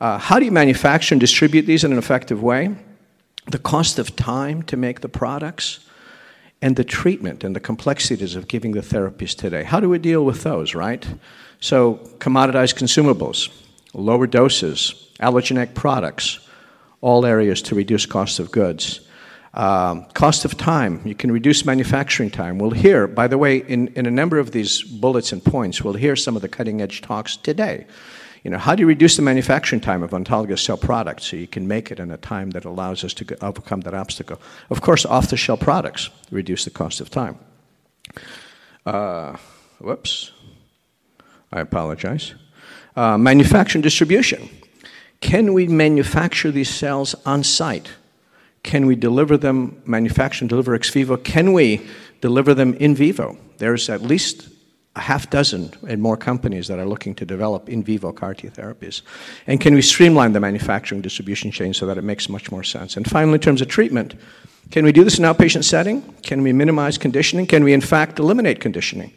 Uh, 0.00 0.16
how 0.16 0.38
do 0.38 0.46
you 0.46 0.50
manufacture 0.50 1.14
and 1.14 1.20
distribute 1.20 1.62
these 1.62 1.84
in 1.84 1.92
an 1.92 1.98
effective 1.98 2.42
way? 2.42 2.74
The 3.48 3.58
cost 3.58 3.98
of 3.98 4.16
time 4.16 4.62
to 4.64 4.76
make 4.76 5.02
the 5.02 5.08
products 5.08 5.80
and 6.62 6.76
the 6.76 6.84
treatment 6.84 7.44
and 7.44 7.54
the 7.54 7.60
complexities 7.60 8.34
of 8.34 8.48
giving 8.48 8.72
the 8.72 8.80
therapies 8.80 9.36
today. 9.36 9.62
How 9.62 9.78
do 9.78 9.88
we 9.90 9.98
deal 9.98 10.24
with 10.24 10.42
those, 10.42 10.74
right? 10.74 11.06
So, 11.60 11.96
commoditized 12.18 12.76
consumables, 12.76 13.50
lower 13.92 14.26
doses, 14.26 15.10
allogeneic 15.20 15.74
products, 15.74 16.48
all 17.02 17.26
areas 17.26 17.60
to 17.62 17.74
reduce 17.74 18.06
cost 18.06 18.38
of 18.38 18.50
goods. 18.50 19.00
Um, 19.52 20.04
cost 20.14 20.44
of 20.44 20.56
time, 20.56 21.02
you 21.04 21.14
can 21.14 21.32
reduce 21.32 21.66
manufacturing 21.66 22.30
time. 22.30 22.58
We'll 22.58 22.70
hear, 22.70 23.06
by 23.06 23.26
the 23.26 23.36
way, 23.36 23.58
in, 23.58 23.88
in 23.88 24.06
a 24.06 24.10
number 24.10 24.38
of 24.38 24.52
these 24.52 24.82
bullets 24.82 25.32
and 25.32 25.44
points, 25.44 25.82
we'll 25.82 25.94
hear 25.94 26.14
some 26.16 26.36
of 26.36 26.42
the 26.42 26.48
cutting 26.48 26.80
edge 26.80 27.02
talks 27.02 27.36
today. 27.36 27.86
You 28.42 28.50
know, 28.50 28.58
how 28.58 28.74
do 28.74 28.80
you 28.80 28.86
reduce 28.86 29.16
the 29.16 29.22
manufacturing 29.22 29.80
time 29.80 30.02
of 30.02 30.10
autologous 30.10 30.60
cell 30.60 30.78
products 30.78 31.26
so 31.26 31.36
you 31.36 31.46
can 31.46 31.68
make 31.68 31.90
it 31.90 32.00
in 32.00 32.10
a 32.10 32.16
time 32.16 32.50
that 32.50 32.64
allows 32.64 33.04
us 33.04 33.12
to 33.14 33.44
overcome 33.44 33.82
that 33.82 33.94
obstacle? 33.94 34.40
Of 34.70 34.80
course, 34.80 35.04
off 35.04 35.28
the 35.28 35.36
shelf 35.36 35.60
products 35.60 36.08
reduce 36.30 36.64
the 36.64 36.70
cost 36.70 37.00
of 37.00 37.10
time. 37.10 37.38
Uh, 38.86 39.36
whoops. 39.78 40.32
I 41.52 41.60
apologize. 41.60 42.34
Uh, 42.96 43.18
manufacturing 43.18 43.82
distribution. 43.82 44.48
Can 45.20 45.52
we 45.52 45.66
manufacture 45.66 46.50
these 46.50 46.70
cells 46.70 47.14
on 47.26 47.44
site? 47.44 47.90
Can 48.62 48.86
we 48.86 48.94
deliver 48.94 49.36
them, 49.36 49.82
manufacture 49.84 50.44
and 50.44 50.48
deliver 50.48 50.74
ex 50.74 50.90
vivo? 50.90 51.16
Can 51.16 51.52
we 51.52 51.86
deliver 52.20 52.54
them 52.54 52.74
in 52.74 52.94
vivo? 52.94 53.36
There's 53.58 53.90
at 53.90 54.00
least 54.00 54.48
a 54.96 55.00
half 55.00 55.30
dozen 55.30 55.72
and 55.86 56.02
more 56.02 56.16
companies 56.16 56.66
that 56.66 56.78
are 56.78 56.86
looking 56.86 57.14
to 57.14 57.24
develop 57.24 57.68
in 57.68 57.82
vivo 57.82 58.12
CAR 58.12 58.34
T 58.34 58.48
therapies. 58.48 59.02
And 59.46 59.60
can 59.60 59.74
we 59.74 59.82
streamline 59.82 60.32
the 60.32 60.40
manufacturing 60.40 61.00
distribution 61.00 61.52
chain 61.52 61.72
so 61.74 61.86
that 61.86 61.96
it 61.96 62.02
makes 62.02 62.28
much 62.28 62.50
more 62.50 62.64
sense? 62.64 62.96
And 62.96 63.08
finally, 63.08 63.34
in 63.34 63.40
terms 63.40 63.60
of 63.60 63.68
treatment, 63.68 64.14
can 64.70 64.84
we 64.84 64.92
do 64.92 65.04
this 65.04 65.18
in 65.18 65.24
outpatient 65.24 65.64
setting? 65.64 66.02
Can 66.22 66.42
we 66.42 66.52
minimize 66.52 66.98
conditioning? 66.98 67.46
Can 67.46 67.62
we, 67.62 67.72
in 67.72 67.80
fact, 67.80 68.18
eliminate 68.18 68.60
conditioning? 68.60 69.12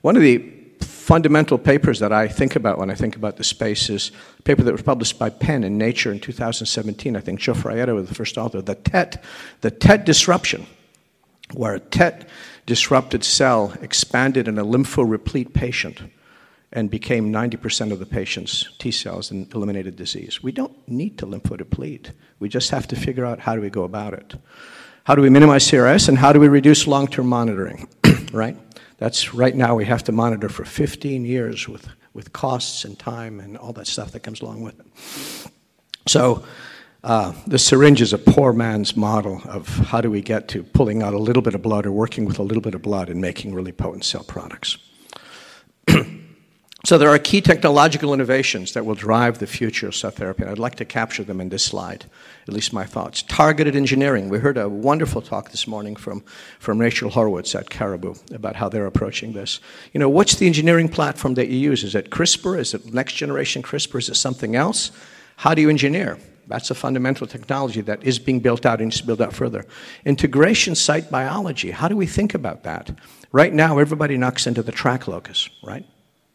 One 0.00 0.16
of 0.16 0.22
the 0.22 0.38
fundamental 0.80 1.58
papers 1.58 1.98
that 2.00 2.12
I 2.12 2.28
think 2.28 2.56
about 2.56 2.78
when 2.78 2.90
I 2.90 2.94
think 2.94 3.16
about 3.16 3.36
the 3.36 3.44
space 3.44 3.90
is 3.90 4.12
a 4.38 4.42
paper 4.42 4.62
that 4.62 4.72
was 4.72 4.82
published 4.82 5.18
by 5.18 5.30
Penn 5.30 5.64
in 5.64 5.78
Nature 5.78 6.12
in 6.12 6.20
2017. 6.20 7.16
I 7.16 7.20
think 7.20 7.40
Joe 7.40 7.54
Frietta 7.54 7.94
was 7.94 8.08
the 8.08 8.14
first 8.14 8.38
author. 8.38 8.60
The 8.62 8.74
TET, 8.74 9.22
the 9.60 9.70
TET 9.70 10.04
disruption, 10.04 10.66
where 11.54 11.74
a 11.74 11.80
TET 11.80 12.28
disrupted 12.66 13.24
cell 13.24 13.74
expanded 13.80 14.48
in 14.48 14.58
a 14.58 14.64
lymphoreplete 14.64 15.52
patient 15.52 16.02
and 16.72 16.90
became 16.90 17.32
90% 17.32 17.92
of 17.92 17.98
the 17.98 18.06
patient's 18.06 18.70
T 18.78 18.90
cells 18.90 19.30
and 19.30 19.52
eliminated 19.54 19.96
disease. 19.96 20.42
We 20.42 20.52
don't 20.52 20.76
need 20.88 21.18
to 21.18 21.26
lymphodeplete. 21.26 22.12
We 22.38 22.48
just 22.48 22.70
have 22.70 22.88
to 22.88 22.96
figure 22.96 23.26
out 23.26 23.40
how 23.40 23.54
do 23.54 23.60
we 23.60 23.68
go 23.68 23.84
about 23.84 24.14
it. 24.14 24.34
How 25.04 25.14
do 25.14 25.22
we 25.22 25.30
minimize 25.30 25.68
CRS 25.68 26.08
and 26.08 26.16
how 26.16 26.32
do 26.32 26.40
we 26.40 26.48
reduce 26.48 26.86
long 26.86 27.08
term 27.08 27.26
monitoring, 27.26 27.88
right? 28.32 28.56
That's 28.98 29.34
right 29.34 29.54
now 29.54 29.74
we 29.74 29.84
have 29.84 30.04
to 30.04 30.12
monitor 30.12 30.48
for 30.48 30.64
15 30.64 31.24
years 31.24 31.68
with, 31.68 31.88
with 32.14 32.32
costs 32.32 32.84
and 32.84 32.98
time 32.98 33.40
and 33.40 33.58
all 33.58 33.72
that 33.74 33.88
stuff 33.88 34.12
that 34.12 34.20
comes 34.20 34.40
along 34.40 34.62
with 34.62 34.78
it. 34.78 35.50
So 36.06 36.44
uh, 37.04 37.32
the 37.46 37.58
syringe 37.58 38.00
is 38.00 38.12
a 38.12 38.18
poor 38.18 38.52
man's 38.52 38.96
model 38.96 39.42
of 39.46 39.66
how 39.66 40.00
do 40.00 40.10
we 40.10 40.20
get 40.20 40.48
to 40.48 40.62
pulling 40.62 41.02
out 41.02 41.14
a 41.14 41.18
little 41.18 41.42
bit 41.42 41.54
of 41.54 41.62
blood 41.62 41.84
or 41.86 41.92
working 41.92 42.24
with 42.24 42.38
a 42.38 42.42
little 42.42 42.62
bit 42.62 42.74
of 42.74 42.82
blood 42.82 43.08
and 43.08 43.20
making 43.20 43.54
really 43.54 43.72
potent 43.72 44.04
cell 44.04 44.24
products. 44.24 44.78
So 46.84 46.98
there 46.98 47.10
are 47.10 47.18
key 47.20 47.40
technological 47.40 48.12
innovations 48.12 48.72
that 48.72 48.84
will 48.84 48.96
drive 48.96 49.38
the 49.38 49.46
future 49.46 49.86
of 49.86 49.94
cell 49.94 50.10
therapy, 50.10 50.42
and 50.42 50.50
I'd 50.50 50.58
like 50.58 50.74
to 50.76 50.84
capture 50.84 51.22
them 51.22 51.40
in 51.40 51.48
this 51.48 51.64
slide, 51.64 52.06
at 52.48 52.52
least 52.52 52.72
my 52.72 52.84
thoughts. 52.84 53.22
Targeted 53.22 53.76
engineering. 53.76 54.28
We 54.28 54.40
heard 54.40 54.58
a 54.58 54.68
wonderful 54.68 55.22
talk 55.22 55.52
this 55.52 55.68
morning 55.68 55.94
from, 55.94 56.24
from 56.58 56.80
Rachel 56.80 57.10
Horowitz 57.10 57.54
at 57.54 57.70
Caribou 57.70 58.16
about 58.34 58.56
how 58.56 58.68
they're 58.68 58.86
approaching 58.86 59.32
this. 59.32 59.60
You 59.92 60.00
know, 60.00 60.08
what's 60.08 60.34
the 60.34 60.48
engineering 60.48 60.88
platform 60.88 61.34
that 61.34 61.46
you 61.46 61.56
use? 61.56 61.84
Is 61.84 61.94
it 61.94 62.10
CRISPR? 62.10 62.58
Is 62.58 62.74
it 62.74 62.92
next 62.92 63.12
generation 63.12 63.62
CRISPR? 63.62 64.00
Is 64.00 64.08
it 64.08 64.16
something 64.16 64.56
else? 64.56 64.90
How 65.36 65.54
do 65.54 65.62
you 65.62 65.70
engineer? 65.70 66.18
That's 66.52 66.70
a 66.70 66.74
fundamental 66.74 67.26
technology 67.26 67.80
that 67.80 68.04
is 68.04 68.18
being 68.18 68.38
built 68.38 68.66
out 68.66 68.80
and 68.80 68.90
needs 68.90 69.00
to 69.00 69.06
build 69.06 69.22
out 69.22 69.32
further. 69.32 69.64
Integration 70.04 70.74
site 70.74 71.10
biology. 71.10 71.70
How 71.70 71.88
do 71.88 71.96
we 71.96 72.06
think 72.06 72.34
about 72.34 72.62
that? 72.64 72.90
Right 73.32 73.54
now, 73.54 73.78
everybody 73.78 74.18
knocks 74.18 74.46
into 74.46 74.62
the 74.62 74.70
track 74.70 75.08
locus, 75.08 75.48
right? 75.64 75.86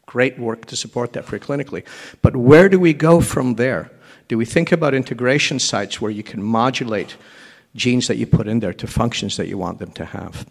Great 0.06 0.36
work 0.36 0.66
to 0.66 0.76
support 0.76 1.12
that 1.12 1.24
preclinically. 1.24 1.84
But 2.20 2.34
where 2.34 2.68
do 2.68 2.80
we 2.80 2.94
go 2.94 3.20
from 3.20 3.54
there? 3.54 3.92
Do 4.26 4.36
we 4.36 4.44
think 4.44 4.72
about 4.72 4.92
integration 4.92 5.60
sites 5.60 6.00
where 6.00 6.10
you 6.10 6.24
can 6.24 6.42
modulate 6.42 7.16
genes 7.76 8.08
that 8.08 8.16
you 8.16 8.26
put 8.26 8.48
in 8.48 8.58
there 8.58 8.74
to 8.74 8.88
functions 8.88 9.36
that 9.36 9.46
you 9.46 9.56
want 9.56 9.78
them 9.78 9.92
to 9.92 10.04
have? 10.04 10.44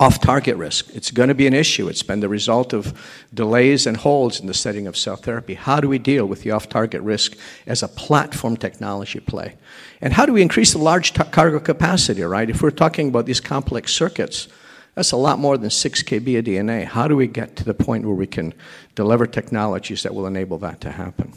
Off 0.00 0.20
target 0.20 0.56
risk. 0.56 0.94
It's 0.94 1.10
going 1.10 1.28
to 1.28 1.34
be 1.34 1.46
an 1.46 1.54
issue. 1.54 1.88
It's 1.88 2.02
been 2.02 2.20
the 2.20 2.28
result 2.28 2.72
of 2.72 2.92
delays 3.32 3.86
and 3.86 3.96
holds 3.96 4.40
in 4.40 4.46
the 4.46 4.54
setting 4.54 4.86
of 4.86 4.96
cell 4.96 5.16
therapy. 5.16 5.54
How 5.54 5.80
do 5.80 5.88
we 5.88 5.98
deal 5.98 6.26
with 6.26 6.42
the 6.42 6.50
off 6.50 6.68
target 6.68 7.00
risk 7.02 7.36
as 7.66 7.82
a 7.82 7.88
platform 7.88 8.56
technology 8.56 9.20
play? 9.20 9.54
And 10.00 10.12
how 10.12 10.26
do 10.26 10.32
we 10.32 10.42
increase 10.42 10.72
the 10.72 10.78
large 10.78 11.12
t- 11.12 11.22
cargo 11.30 11.60
capacity, 11.60 12.22
right? 12.22 12.50
If 12.50 12.62
we're 12.62 12.70
talking 12.70 13.08
about 13.08 13.26
these 13.26 13.40
complex 13.40 13.92
circuits, 13.92 14.48
that's 14.96 15.12
a 15.12 15.16
lot 15.16 15.38
more 15.38 15.56
than 15.56 15.70
6 15.70 16.02
kb 16.02 16.38
of 16.38 16.44
DNA. 16.44 16.84
How 16.84 17.06
do 17.06 17.14
we 17.14 17.26
get 17.26 17.54
to 17.56 17.64
the 17.64 17.74
point 17.74 18.06
where 18.06 18.14
we 18.14 18.26
can 18.26 18.54
deliver 18.94 19.26
technologies 19.26 20.02
that 20.02 20.14
will 20.14 20.26
enable 20.26 20.58
that 20.58 20.80
to 20.80 20.90
happen? 20.90 21.32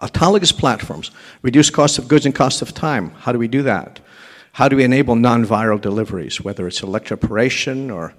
Autologous 0.00 0.56
platforms 0.56 1.10
reduce 1.42 1.70
cost 1.70 1.98
of 1.98 2.08
goods 2.08 2.26
and 2.26 2.34
cost 2.34 2.60
of 2.60 2.74
time. 2.74 3.10
How 3.10 3.30
do 3.30 3.38
we 3.38 3.46
do 3.46 3.62
that? 3.62 4.00
How 4.52 4.68
do 4.68 4.76
we 4.76 4.84
enable 4.84 5.16
non 5.16 5.44
viral 5.44 5.80
deliveries, 5.80 6.40
whether 6.40 6.66
it's 6.66 6.80
electroporation 6.80 7.94
or 7.94 8.14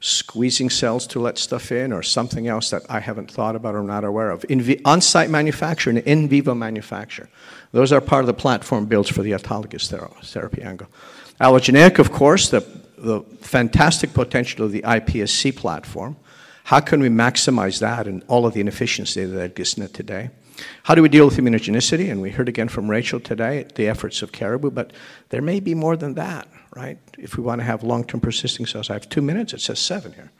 squeezing 0.00 0.70
cells 0.70 1.06
to 1.08 1.18
let 1.18 1.38
stuff 1.38 1.72
in 1.72 1.92
or 1.92 2.02
something 2.02 2.46
else 2.46 2.70
that 2.70 2.82
I 2.88 3.00
haven't 3.00 3.30
thought 3.30 3.56
about 3.56 3.74
or 3.74 3.82
not 3.82 4.04
aware 4.04 4.30
of? 4.30 4.44
On 4.84 5.00
site 5.00 5.30
manufacture 5.30 5.90
and 5.90 5.98
in 6.00 6.28
vivo 6.28 6.54
manufacture. 6.54 7.28
Those 7.72 7.92
are 7.92 8.00
part 8.00 8.22
of 8.22 8.26
the 8.26 8.34
platform 8.34 8.86
builds 8.86 9.10
for 9.10 9.22
the 9.22 9.32
autologous 9.32 9.88
therapy 10.24 10.62
angle. 10.62 10.88
Allogeneic, 11.40 11.98
of 11.98 12.12
course, 12.12 12.50
the 12.50 12.60
the 12.98 13.20
fantastic 13.40 14.12
potential 14.12 14.64
of 14.64 14.72
the 14.72 14.82
iPSC 14.82 15.56
platform. 15.56 16.16
How 16.64 16.80
can 16.80 17.00
we 17.00 17.08
maximize 17.08 17.78
that 17.80 18.06
and 18.06 18.22
all 18.28 18.44
of 18.44 18.54
the 18.54 18.60
inefficiency 18.60 19.24
that 19.24 19.44
exists 19.44 19.78
in 19.78 19.84
it 19.84 19.94
today? 19.94 20.30
How 20.84 20.94
do 20.94 21.02
we 21.02 21.08
deal 21.08 21.26
with 21.26 21.36
immunogenicity? 21.36 22.10
And 22.10 22.20
we 22.20 22.30
heard 22.30 22.48
again 22.48 22.68
from 22.68 22.90
Rachel 22.90 23.20
today 23.20 23.66
the 23.74 23.88
efforts 23.88 24.22
of 24.22 24.32
Caribou, 24.32 24.70
but 24.70 24.92
there 25.30 25.42
may 25.42 25.60
be 25.60 25.74
more 25.74 25.96
than 25.96 26.14
that, 26.14 26.48
right? 26.74 26.98
If 27.18 27.36
we 27.36 27.42
want 27.42 27.60
to 27.60 27.64
have 27.64 27.82
long 27.82 28.04
term 28.04 28.20
persisting 28.20 28.66
cells. 28.66 28.90
I 28.90 28.94
have 28.94 29.08
two 29.08 29.22
minutes, 29.22 29.52
it 29.52 29.60
says 29.60 29.78
seven 29.78 30.12
here. 30.12 30.30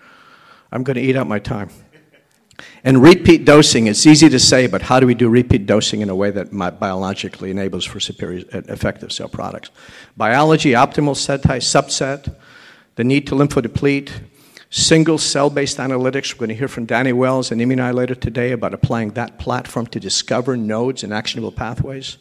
I'm 0.72 0.82
going 0.82 0.96
to 0.96 1.02
eat 1.02 1.16
up 1.16 1.26
my 1.26 1.38
time. 1.38 1.70
And 2.82 3.02
repeat 3.02 3.44
dosing, 3.44 3.86
it's 3.86 4.06
easy 4.06 4.28
to 4.28 4.38
say, 4.38 4.66
but 4.66 4.82
how 4.82 4.98
do 4.98 5.06
we 5.06 5.14
do 5.14 5.28
repeat 5.28 5.66
dosing 5.66 6.00
in 6.00 6.08
a 6.10 6.16
way 6.16 6.30
that 6.30 6.50
biologically 6.80 7.50
enables 7.50 7.84
for 7.84 8.00
superior 8.00 8.44
effective 8.52 9.12
cell 9.12 9.28
products? 9.28 9.70
Biology, 10.16 10.72
optimal 10.72 11.16
set 11.16 11.42
subset, 11.42 12.34
the 12.96 13.04
need 13.04 13.26
to 13.28 13.34
lymphodeplete, 13.34 14.10
single 14.70 15.18
cell 15.18 15.50
based 15.50 15.78
analytics. 15.78 16.34
We're 16.34 16.40
going 16.40 16.48
to 16.50 16.54
hear 16.54 16.68
from 16.68 16.86
Danny 16.86 17.12
Wells 17.12 17.50
and 17.50 17.60
Immunai 17.60 17.94
later 17.94 18.14
today 18.14 18.52
about 18.52 18.74
applying 18.74 19.10
that 19.10 19.38
platform 19.38 19.86
to 19.88 20.00
discover 20.00 20.56
nodes 20.56 21.02
and 21.02 21.12
actionable 21.12 21.52
pathways. 21.52 22.18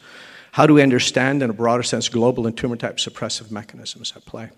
How 0.53 0.65
do 0.65 0.73
we 0.73 0.81
understand, 0.81 1.43
in 1.43 1.49
a 1.49 1.53
broader 1.53 1.83
sense, 1.83 2.09
global 2.09 2.47
and 2.47 2.57
tumor 2.57 2.77
type 2.77 2.97
suppressive 2.97 3.51
mechanisms 3.51 4.13
at 4.15 4.25
play? 4.25 4.49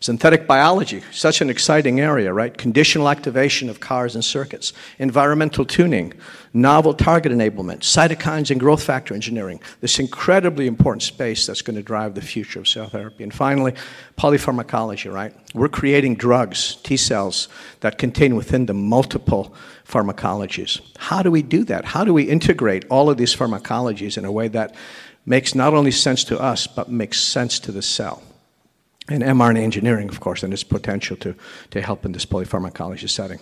Synthetic 0.00 0.46
biology, 0.46 1.02
such 1.12 1.40
an 1.40 1.50
exciting 1.50 2.00
area, 2.00 2.32
right? 2.32 2.56
Conditional 2.56 3.08
activation 3.08 3.68
of 3.68 3.80
CARs 3.80 4.14
and 4.14 4.24
circuits, 4.24 4.72
environmental 4.98 5.64
tuning, 5.64 6.12
novel 6.52 6.94
target 6.94 7.32
enablement, 7.32 7.80
cytokines 7.80 8.50
and 8.50 8.58
growth 8.58 8.82
factor 8.82 9.14
engineering, 9.14 9.60
this 9.80 9.98
incredibly 9.98 10.66
important 10.66 11.02
space 11.02 11.46
that's 11.46 11.62
going 11.62 11.76
to 11.76 11.82
drive 11.82 12.14
the 12.14 12.20
future 12.20 12.58
of 12.58 12.68
cell 12.68 12.88
therapy. 12.88 13.22
And 13.22 13.32
finally, 13.32 13.74
polypharmacology, 14.18 15.12
right? 15.12 15.34
We're 15.54 15.68
creating 15.68 16.16
drugs, 16.16 16.76
T 16.82 16.96
cells, 16.96 17.48
that 17.80 17.98
contain 17.98 18.36
within 18.36 18.66
them 18.66 18.88
multiple 18.88 19.54
pharmacologies. 19.86 20.80
How 20.98 21.22
do 21.22 21.30
we 21.30 21.42
do 21.42 21.64
that? 21.64 21.84
How 21.84 22.04
do 22.04 22.12
we 22.14 22.24
integrate 22.24 22.84
all 22.88 23.10
of 23.10 23.16
these 23.16 23.34
pharmacologies 23.34 24.16
in 24.18 24.24
a 24.24 24.32
way 24.32 24.48
that 24.48 24.74
makes 25.26 25.54
not 25.54 25.74
only 25.74 25.90
sense 25.90 26.24
to 26.24 26.40
us, 26.40 26.66
but 26.66 26.90
makes 26.90 27.20
sense 27.20 27.58
to 27.60 27.72
the 27.72 27.82
cell? 27.82 28.22
And 29.10 29.22
mRNA 29.22 29.60
engineering, 29.60 30.08
of 30.08 30.20
course, 30.20 30.42
and 30.42 30.52
its 30.52 30.64
potential 30.64 31.16
to, 31.18 31.34
to 31.70 31.82
help 31.82 32.04
in 32.04 32.12
this 32.12 32.24
polypharmacology 32.24 33.08
setting. 33.08 33.40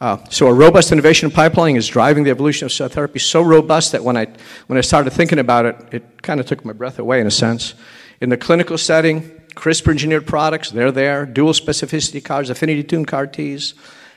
Uh, 0.00 0.16
so 0.30 0.46
a 0.46 0.54
robust 0.54 0.92
innovation 0.92 1.30
pipeline 1.30 1.76
is 1.76 1.86
driving 1.86 2.24
the 2.24 2.30
evolution 2.30 2.64
of 2.66 2.72
cell 2.72 2.88
therapy 2.88 3.18
so 3.18 3.42
robust 3.42 3.92
that 3.92 4.02
when 4.02 4.16
I, 4.16 4.26
when 4.66 4.78
I 4.78 4.80
started 4.80 5.10
thinking 5.10 5.38
about 5.38 5.66
it, 5.66 5.76
it 5.92 6.22
kind 6.22 6.40
of 6.40 6.46
took 6.46 6.64
my 6.64 6.72
breath 6.72 6.98
away 6.98 7.20
in 7.20 7.26
a 7.26 7.30
sense. 7.30 7.74
In 8.20 8.28
the 8.30 8.36
clinical 8.36 8.78
setting, 8.78 9.22
CRISPR 9.54 9.90
engineered 9.90 10.26
products, 10.26 10.70
they're 10.70 10.92
there, 10.92 11.26
dual 11.26 11.52
specificity 11.52 12.24
CARs, 12.24 12.50
affinity 12.50 12.82
tuned 12.82 13.08
CAR 13.08 13.26
Ts, 13.26 13.74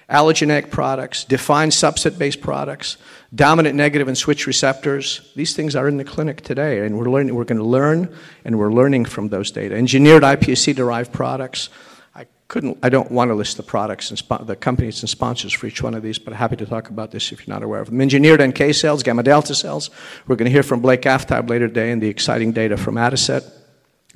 allogeneic 0.10 0.70
products, 0.70 1.24
defined 1.24 1.72
subset 1.72 2.18
based 2.18 2.42
products, 2.42 2.98
dominant 3.34 3.76
negative 3.76 4.08
and 4.08 4.18
switch 4.18 4.46
receptors. 4.48 5.32
These 5.36 5.56
things 5.56 5.76
are 5.76 5.88
in 5.88 5.98
the 5.98 6.04
clinic 6.04 6.42
today, 6.42 6.86
and 6.86 6.98
we're, 6.98 7.10
learning, 7.10 7.34
we're 7.36 7.44
going 7.44 7.58
to 7.58 7.64
learn 7.64 8.14
and 8.44 8.60
we're 8.60 8.72
learning 8.72 9.06
from 9.06 9.30
those 9.30 9.52
data. 9.52 9.76
Engineered 9.76 10.24
iPSC 10.24 10.76
derived 10.76 11.12
products. 11.12 11.70
I, 12.14 12.28
couldn't, 12.48 12.78
I 12.84 12.90
don't 12.90 13.12
want 13.12 13.30
to 13.30 13.36
list 13.36 13.58
the 13.58 13.64
products 13.64 14.12
and 14.12 14.20
spo- 14.20 14.46
the 14.46 14.56
companies 14.56 15.02
and 15.02 15.10
sponsors 15.10 15.52
for 15.52 15.66
each 15.68 15.82
one 15.82 15.96
of 15.96 16.04
these, 16.04 16.20
but 16.20 16.34
happy 16.34 16.56
to 16.58 16.66
talk 16.66 16.90
about 16.90 17.12
this 17.12 17.32
if 17.32 17.46
you're 17.46 17.54
not 17.54 17.64
aware 17.64 17.82
of 17.82 17.90
them. 17.90 18.00
Engineered 18.00 18.42
NK 18.42 18.74
cells, 18.76 19.02
gamma 19.02 19.24
delta 19.24 19.56
cells. 19.56 19.90
We're 20.28 20.36
going 20.36 20.46
to 20.46 20.52
hear 20.52 20.64
from 20.64 20.82
Blake 20.82 21.02
Aftab 21.02 21.50
later 21.50 21.68
today 21.68 21.92
and 21.92 22.02
the 22.02 22.08
exciting 22.08 22.52
data 22.52 22.78
from 22.78 22.96
Adicet. 22.96 23.44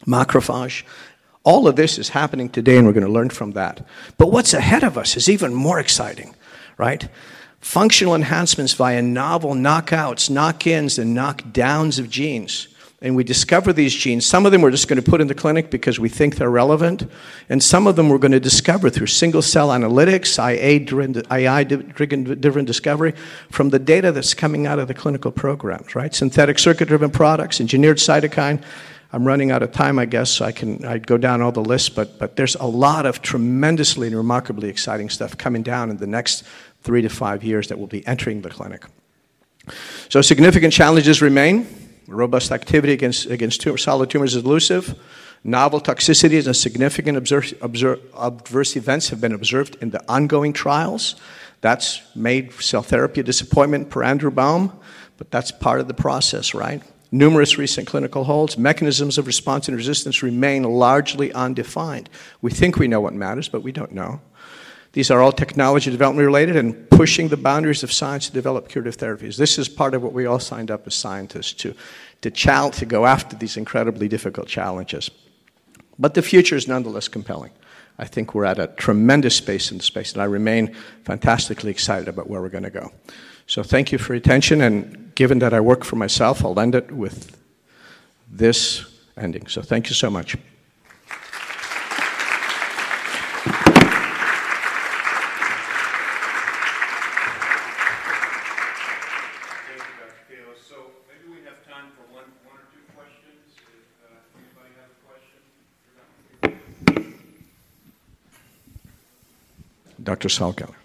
Macrophage, 0.05 0.83
all 1.43 1.67
of 1.67 1.75
this 1.75 1.97
is 1.97 2.09
happening 2.09 2.49
today, 2.49 2.77
and 2.77 2.85
we're 2.85 2.93
going 2.93 3.05
to 3.05 3.11
learn 3.11 3.29
from 3.29 3.51
that. 3.51 3.85
But 4.17 4.27
what's 4.27 4.53
ahead 4.53 4.83
of 4.83 4.97
us 4.97 5.15
is 5.15 5.29
even 5.29 5.53
more 5.53 5.79
exciting, 5.79 6.35
right? 6.77 7.07
Functional 7.61 8.15
enhancements 8.15 8.73
via 8.73 9.01
novel 9.01 9.53
knockouts, 9.53 10.29
knock 10.29 10.67
ins, 10.67 10.99
and 10.99 11.17
knockdowns 11.17 11.99
of 11.99 12.09
genes. 12.09 12.67
And 13.01 13.15
we 13.15 13.23
discover 13.23 13.71
these 13.71 13.95
genes. 13.95 14.25
Some 14.25 14.45
of 14.45 14.51
them 14.51 14.61
we're 14.61 14.71
just 14.71 14.89
going 14.89 15.01
to 15.01 15.09
put 15.09 15.21
in 15.21 15.27
the 15.27 15.33
clinic 15.33 15.71
because 15.71 16.01
we 16.01 16.09
think 16.09 16.35
they're 16.35 16.49
relevant. 16.49 17.09
And 17.47 17.63
some 17.63 17.87
of 17.87 17.95
them 17.95 18.09
we're 18.09 18.17
going 18.17 18.33
to 18.33 18.41
discover 18.41 18.89
through 18.89 19.07
single 19.07 19.41
cell 19.41 19.69
analytics, 19.69 20.37
IA, 20.37 20.79
driven 22.35 22.65
discovery, 22.65 23.13
from 23.49 23.69
the 23.69 23.79
data 23.79 24.11
that's 24.11 24.33
coming 24.33 24.67
out 24.67 24.79
of 24.79 24.89
the 24.89 24.93
clinical 24.93 25.31
programs, 25.31 25.95
right? 25.95 26.13
Synthetic 26.13 26.59
circuit 26.59 26.89
driven 26.89 27.09
products, 27.09 27.61
engineered 27.61 27.97
cytokine. 27.97 28.61
I'm 29.11 29.25
running 29.25 29.49
out 29.49 29.63
of 29.63 29.71
time, 29.71 29.97
I 29.97 30.05
guess, 30.05 30.29
so 30.29 30.45
I 30.45 30.51
can 30.51 30.85
I'd 30.85 31.07
go 31.07 31.17
down 31.17 31.41
all 31.41 31.51
the 31.51 31.63
lists, 31.63 31.89
but, 31.89 32.19
but 32.19 32.35
there's 32.35 32.55
a 32.55 32.65
lot 32.65 33.05
of 33.05 33.21
tremendously 33.21 34.07
and 34.07 34.15
remarkably 34.15 34.69
exciting 34.69 35.09
stuff 35.09 35.37
coming 35.37 35.63
down 35.63 35.89
in 35.89 35.97
the 35.97 36.07
next 36.07 36.43
three 36.83 37.01
to 37.01 37.09
five 37.09 37.43
years 37.43 37.67
that 37.69 37.79
will 37.79 37.87
be 37.87 38.05
entering 38.05 38.41
the 38.41 38.49
clinic. 38.49 38.85
So 40.09 40.21
significant 40.21 40.73
challenges 40.73 41.21
remain. 41.21 41.67
Robust 42.07 42.51
activity 42.51 42.93
against, 42.93 43.25
against 43.27 43.61
tumor, 43.61 43.77
solid 43.77 44.09
tumors 44.09 44.35
is 44.35 44.43
elusive. 44.43 44.99
Novel 45.43 45.79
toxicities 45.79 46.47
and 46.47 46.55
significant 46.55 47.17
observe, 47.17 47.53
observe, 47.61 47.99
adverse 48.17 48.75
events 48.75 49.09
have 49.09 49.21
been 49.21 49.31
observed 49.31 49.77
in 49.81 49.91
the 49.91 50.03
ongoing 50.11 50.53
trials. 50.53 51.15
That's 51.61 52.01
made 52.15 52.53
cell 52.53 52.83
therapy 52.83 53.21
a 53.21 53.23
disappointment 53.23 53.89
per 53.89 54.03
Andrew 54.03 54.31
Baum, 54.31 54.77
but 55.17 55.31
that's 55.31 55.51
part 55.51 55.79
of 55.79 55.87
the 55.87 55.93
process, 55.93 56.53
right? 56.53 56.81
Numerous 57.11 57.57
recent 57.57 57.87
clinical 57.87 58.23
holds, 58.23 58.57
mechanisms 58.57 59.17
of 59.17 59.25
response 59.25 59.67
and 59.67 59.75
resistance 59.75 60.21
remain 60.21 60.63
largely 60.63 61.33
undefined. 61.33 62.09
We 62.41 62.51
think 62.51 62.77
we 62.77 62.87
know 62.87 63.01
what 63.01 63.13
matters, 63.13 63.49
but 63.49 63.63
we 63.63 63.71
don't 63.71 63.93
know. 63.93 64.21
These 64.93 65.11
are 65.11 65.21
all 65.21 65.31
technology 65.31 65.91
development 65.91 66.25
related 66.25 66.55
and 66.55 66.89
pushing 66.89 67.27
the 67.27 67.37
boundaries 67.37 67.83
of 67.83 67.91
science 67.91 68.27
to 68.27 68.33
develop 68.33 68.69
curative 68.69 68.97
therapies. 68.97 69.37
This 69.37 69.57
is 69.57 69.69
part 69.69 69.93
of 69.93 70.03
what 70.03 70.13
we 70.13 70.25
all 70.25 70.39
signed 70.39 70.71
up 70.71 70.85
as 70.87 70.95
scientists 70.95 71.53
to, 71.61 71.75
to, 72.21 72.31
challenge, 72.31 72.77
to 72.77 72.85
go 72.85 73.05
after 73.05 73.35
these 73.35 73.57
incredibly 73.57 74.07
difficult 74.07 74.47
challenges. 74.47 75.09
But 75.97 76.13
the 76.13 76.21
future 76.21 76.55
is 76.55 76.67
nonetheless 76.67 77.07
compelling. 77.07 77.51
I 77.99 78.05
think 78.05 78.33
we're 78.33 78.45
at 78.45 78.59
a 78.59 78.67
tremendous 78.67 79.35
space 79.35 79.71
in 79.71 79.77
the 79.77 79.83
space, 79.83 80.13
and 80.13 80.21
I 80.21 80.25
remain 80.25 80.73
fantastically 81.03 81.69
excited 81.69 82.07
about 82.07 82.29
where 82.29 82.41
we're 82.41 82.49
going 82.49 82.63
to 82.63 82.69
go. 82.69 82.91
So 83.49 83.63
thank 83.63 83.91
you 83.91 83.97
for 83.97 84.13
your 84.13 84.19
attention, 84.19 84.61
and 84.61 85.15
given 85.15 85.39
that 85.39 85.55
I 85.55 85.59
work 85.59 85.83
for 85.83 85.95
myself, 85.95 86.45
I'll 86.45 86.59
end 86.59 86.75
it 86.75 86.91
with 86.91 87.35
this 88.29 88.85
ending. 89.17 89.47
So 89.47 89.63
thank 89.63 89.89
you 89.89 89.95
so 89.95 90.11
much. 90.11 90.37
Thank 106.43 106.53
you, 106.99 107.13
Dr. 110.03 110.27
Uh, 110.27 110.29
Salgeller. 110.29 110.75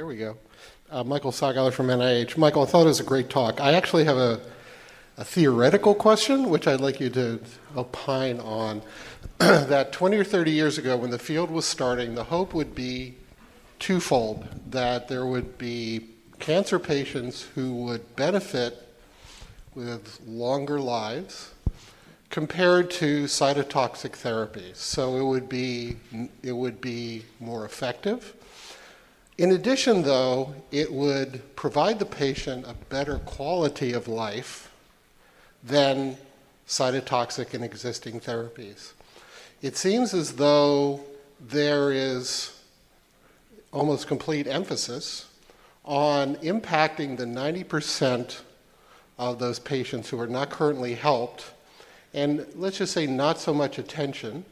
There 0.00 0.06
we 0.06 0.16
go. 0.16 0.38
Uh, 1.00 1.04
Michael 1.04 1.32
Salgeller 1.32 1.72
from 1.72 1.86
NIH. 1.86 2.36
Michael, 2.36 2.62
I 2.62 2.66
thought 2.66 2.82
it 2.82 2.88
was 2.88 3.00
a 3.00 3.04
great 3.04 3.30
talk. 3.30 3.58
I 3.58 3.72
actually 3.72 4.04
have 4.04 4.18
a, 4.18 4.38
a 5.16 5.24
theoretical 5.24 5.94
question, 5.94 6.50
which 6.50 6.66
I'd 6.66 6.82
like 6.82 7.00
you 7.00 7.08
to 7.08 7.40
opine 7.74 8.38
on. 8.38 8.82
that 9.38 9.92
20 9.92 10.18
or 10.18 10.24
30 10.24 10.50
years 10.50 10.76
ago, 10.76 10.98
when 10.98 11.08
the 11.08 11.18
field 11.18 11.50
was 11.50 11.64
starting, 11.64 12.16
the 12.16 12.24
hope 12.24 12.52
would 12.52 12.74
be 12.74 13.14
twofold 13.78 14.46
that 14.70 15.08
there 15.08 15.24
would 15.24 15.56
be 15.56 16.06
cancer 16.38 16.78
patients 16.78 17.48
who 17.54 17.76
would 17.76 18.14
benefit 18.14 18.86
with 19.74 20.20
longer 20.26 20.78
lives 20.78 21.54
compared 22.28 22.90
to 22.90 23.24
cytotoxic 23.24 24.10
therapies. 24.10 24.76
So 24.76 25.16
it 25.16 25.24
would 25.24 25.48
be, 25.48 25.96
it 26.42 26.52
would 26.52 26.82
be 26.82 27.24
more 27.40 27.64
effective. 27.64 28.34
In 29.40 29.52
addition, 29.52 30.02
though, 30.02 30.54
it 30.70 30.92
would 30.92 31.56
provide 31.56 31.98
the 31.98 32.04
patient 32.04 32.66
a 32.68 32.74
better 32.90 33.20
quality 33.20 33.94
of 33.94 34.06
life 34.06 34.70
than 35.64 36.18
cytotoxic 36.68 37.54
and 37.54 37.64
existing 37.64 38.20
therapies. 38.20 38.92
It 39.62 39.78
seems 39.78 40.12
as 40.12 40.32
though 40.32 41.00
there 41.40 41.90
is 41.90 42.54
almost 43.72 44.06
complete 44.06 44.46
emphasis 44.46 45.24
on 45.86 46.36
impacting 46.36 47.16
the 47.16 47.24
90% 47.24 48.40
of 49.18 49.38
those 49.38 49.58
patients 49.58 50.10
who 50.10 50.20
are 50.20 50.26
not 50.26 50.50
currently 50.50 50.96
helped, 50.96 51.46
and 52.12 52.46
let's 52.56 52.76
just 52.76 52.92
say 52.92 53.06
not 53.06 53.38
so 53.38 53.54
much 53.54 53.78
attention 53.78 54.44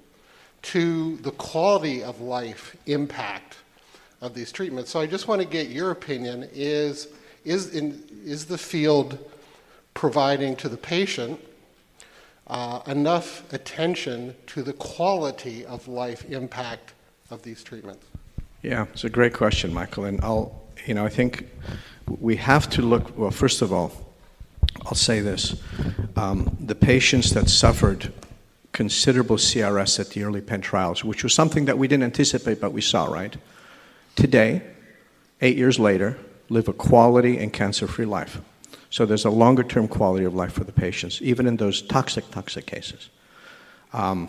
to 0.62 1.18
the 1.18 1.32
quality 1.32 2.02
of 2.02 2.22
life 2.22 2.74
impact 2.86 3.58
of 4.20 4.34
these 4.34 4.52
treatments. 4.52 4.90
So 4.90 5.00
I 5.00 5.06
just 5.06 5.28
want 5.28 5.40
to 5.40 5.46
get 5.46 5.68
your 5.68 5.90
opinion 5.90 6.48
is, 6.52 7.08
is, 7.44 7.74
in, 7.74 8.02
is 8.24 8.46
the 8.46 8.58
field 8.58 9.18
providing 9.94 10.56
to 10.56 10.68
the 10.68 10.76
patient 10.76 11.40
uh, 12.46 12.80
enough 12.86 13.50
attention 13.52 14.34
to 14.46 14.62
the 14.62 14.72
quality 14.72 15.64
of 15.66 15.86
life 15.86 16.24
impact 16.30 16.94
of 17.30 17.42
these 17.42 17.62
treatments? 17.62 18.06
Yeah, 18.62 18.86
it's 18.92 19.04
a 19.04 19.10
great 19.10 19.34
question, 19.34 19.72
Michael, 19.72 20.04
and 20.04 20.20
I'll 20.22 20.68
you 20.86 20.94
know, 20.94 21.04
I 21.04 21.08
think 21.08 21.48
we 22.06 22.36
have 22.36 22.68
to 22.70 22.82
look, 22.82 23.16
well, 23.16 23.30
first 23.30 23.62
of 23.62 23.72
all, 23.72 23.92
I'll 24.86 24.94
say 24.94 25.20
this. 25.20 25.60
Um, 26.16 26.56
the 26.60 26.74
patients 26.74 27.32
that 27.34 27.48
suffered 27.50 28.12
considerable 28.72 29.36
CRS 29.36 29.98
at 29.98 30.10
the 30.10 30.24
early 30.24 30.40
pen 30.40 30.60
trials, 30.60 31.04
which 31.04 31.22
was 31.22 31.34
something 31.34 31.64
that 31.64 31.78
we 31.78 31.88
didn't 31.88 32.04
anticipate 32.04 32.60
but 32.60 32.72
we 32.72 32.80
saw, 32.80 33.06
right? 33.06 33.36
Today, 34.18 34.62
eight 35.40 35.56
years 35.56 35.78
later, 35.78 36.18
live 36.48 36.66
a 36.66 36.72
quality 36.72 37.38
and 37.38 37.52
cancer 37.52 37.86
free 37.86 38.04
life. 38.04 38.40
So 38.90 39.06
there's 39.06 39.24
a 39.24 39.30
longer 39.30 39.62
term 39.62 39.86
quality 39.86 40.24
of 40.24 40.34
life 40.34 40.54
for 40.54 40.64
the 40.64 40.72
patients, 40.72 41.22
even 41.22 41.46
in 41.46 41.56
those 41.56 41.80
toxic, 41.82 42.28
toxic 42.32 42.66
cases. 42.66 43.10
Um, 43.92 44.28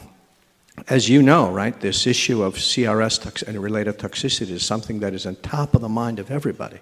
as 0.89 1.09
you 1.09 1.23
know, 1.23 1.49
right, 1.49 1.77
this 1.81 2.05
issue 2.05 2.43
of 2.43 2.53
CRS 2.53 3.41
and 3.41 3.57
related 3.57 3.97
toxicity 3.97 4.51
is 4.51 4.63
something 4.63 4.99
that 4.99 5.15
is 5.15 5.25
on 5.25 5.37
top 5.37 5.73
of 5.73 5.81
the 5.81 5.89
mind 5.89 6.19
of 6.19 6.29
everybody. 6.29 6.77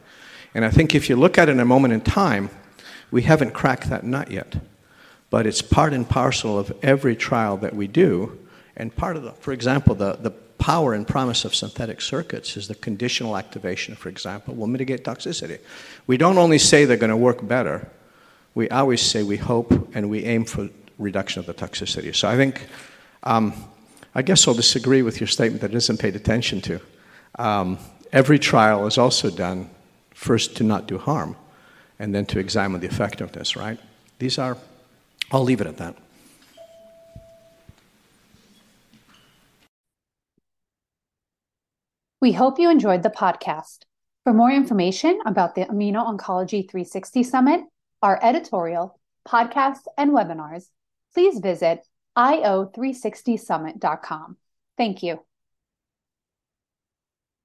And 0.54 0.66
I 0.66 0.70
think 0.70 0.94
if 0.94 1.08
you 1.08 1.16
look 1.16 1.38
at 1.38 1.48
it 1.48 1.54
in 1.54 1.62
a 1.62 1.66
moment 1.66 1.94
in 1.94 2.02
time, 2.02 2.50
we 3.10 3.22
haven't 3.22 3.54
cracked 3.54 3.90
that 3.90 4.04
nut 4.04 4.32
yet. 4.32 4.58
But 5.30 5.48
it's 5.48 5.62
part 5.62 5.94
and 5.94 6.10
parcel 6.10 6.60
of 6.60 6.78
every 6.84 7.16
trial 7.16 7.56
that 7.56 7.74
we 7.74 7.88
do. 7.88 8.38
And 8.76 8.94
part 8.94 9.16
of 9.16 9.24
the, 9.24 9.32
for 9.32 9.54
example, 9.54 9.96
the, 9.96 10.18
the 10.18 10.34
power 10.58 10.94
and 10.94 11.08
promise 11.08 11.46
of 11.46 11.54
synthetic 11.54 12.02
circuits 12.02 12.58
is 12.58 12.68
the 12.68 12.76
conditional 12.76 13.38
activation, 13.38 13.96
for 13.96 14.10
example, 14.10 14.56
will 14.56 14.68
mitigate 14.68 15.04
toxicity. 15.04 15.60
We 16.08 16.18
don't 16.18 16.38
only 16.38 16.58
say 16.58 16.86
they're 16.86 16.98
going 16.98 17.10
to 17.10 17.18
work 17.18 17.48
better, 17.48 17.90
we 18.56 18.70
always 18.70 19.02
say 19.02 19.22
we 19.22 19.38
hope 19.38 19.72
and 19.94 20.10
we 20.10 20.24
aim 20.26 20.46
for 20.46 20.70
reduction 20.98 21.40
of 21.40 21.46
the 21.46 21.54
toxicity. 21.54 22.16
So 22.16 22.28
I 22.28 22.36
think 22.36 22.66
um, 23.24 23.54
I 24.16 24.24
guess 24.24 24.48
I'll 24.48 24.56
disagree 24.56 25.04
with 25.04 25.20
your 25.20 25.28
statement 25.28 25.62
that 25.62 25.72
it 25.72 25.78
isn't 25.78 26.00
paid 26.00 26.16
attention 26.16 26.60
to. 26.62 26.80
Um, 27.38 27.78
every 28.12 28.40
trial 28.40 28.88
is 28.88 28.98
also 28.98 29.30
done 29.30 29.70
first 30.14 30.58
to 30.58 30.64
not 30.64 30.88
do 30.88 30.98
harm 30.98 31.36
and 32.00 32.16
then 32.16 32.26
to 32.28 32.40
examine 32.40 32.82
the 32.82 32.88
effectiveness, 32.88 33.56
right? 33.56 33.80
These 34.18 34.40
are, 34.40 34.58
I'll 35.32 35.44
leave 35.44 35.62
it 35.62 35.68
at 35.68 35.78
that. 35.78 35.96
We 42.20 42.32
hope 42.32 42.58
you 42.58 42.72
enjoyed 42.72 43.04
the 43.04 43.12
podcast. 43.12 43.82
For 44.24 44.34
more 44.34 44.50
information 44.50 45.20
about 45.28 45.54
the 45.54 45.66
Immuno-Oncology 45.66 46.68
360 46.68 47.22
Summit, 47.22 47.62
our 48.02 48.18
editorial, 48.24 49.00
podcasts, 49.28 49.84
and 50.00 50.10
webinars, 50.12 50.70
please 51.14 51.38
visit 51.40 51.86
io360summit.com. 52.18 54.38
Thank 54.78 55.04
you. 55.04 55.27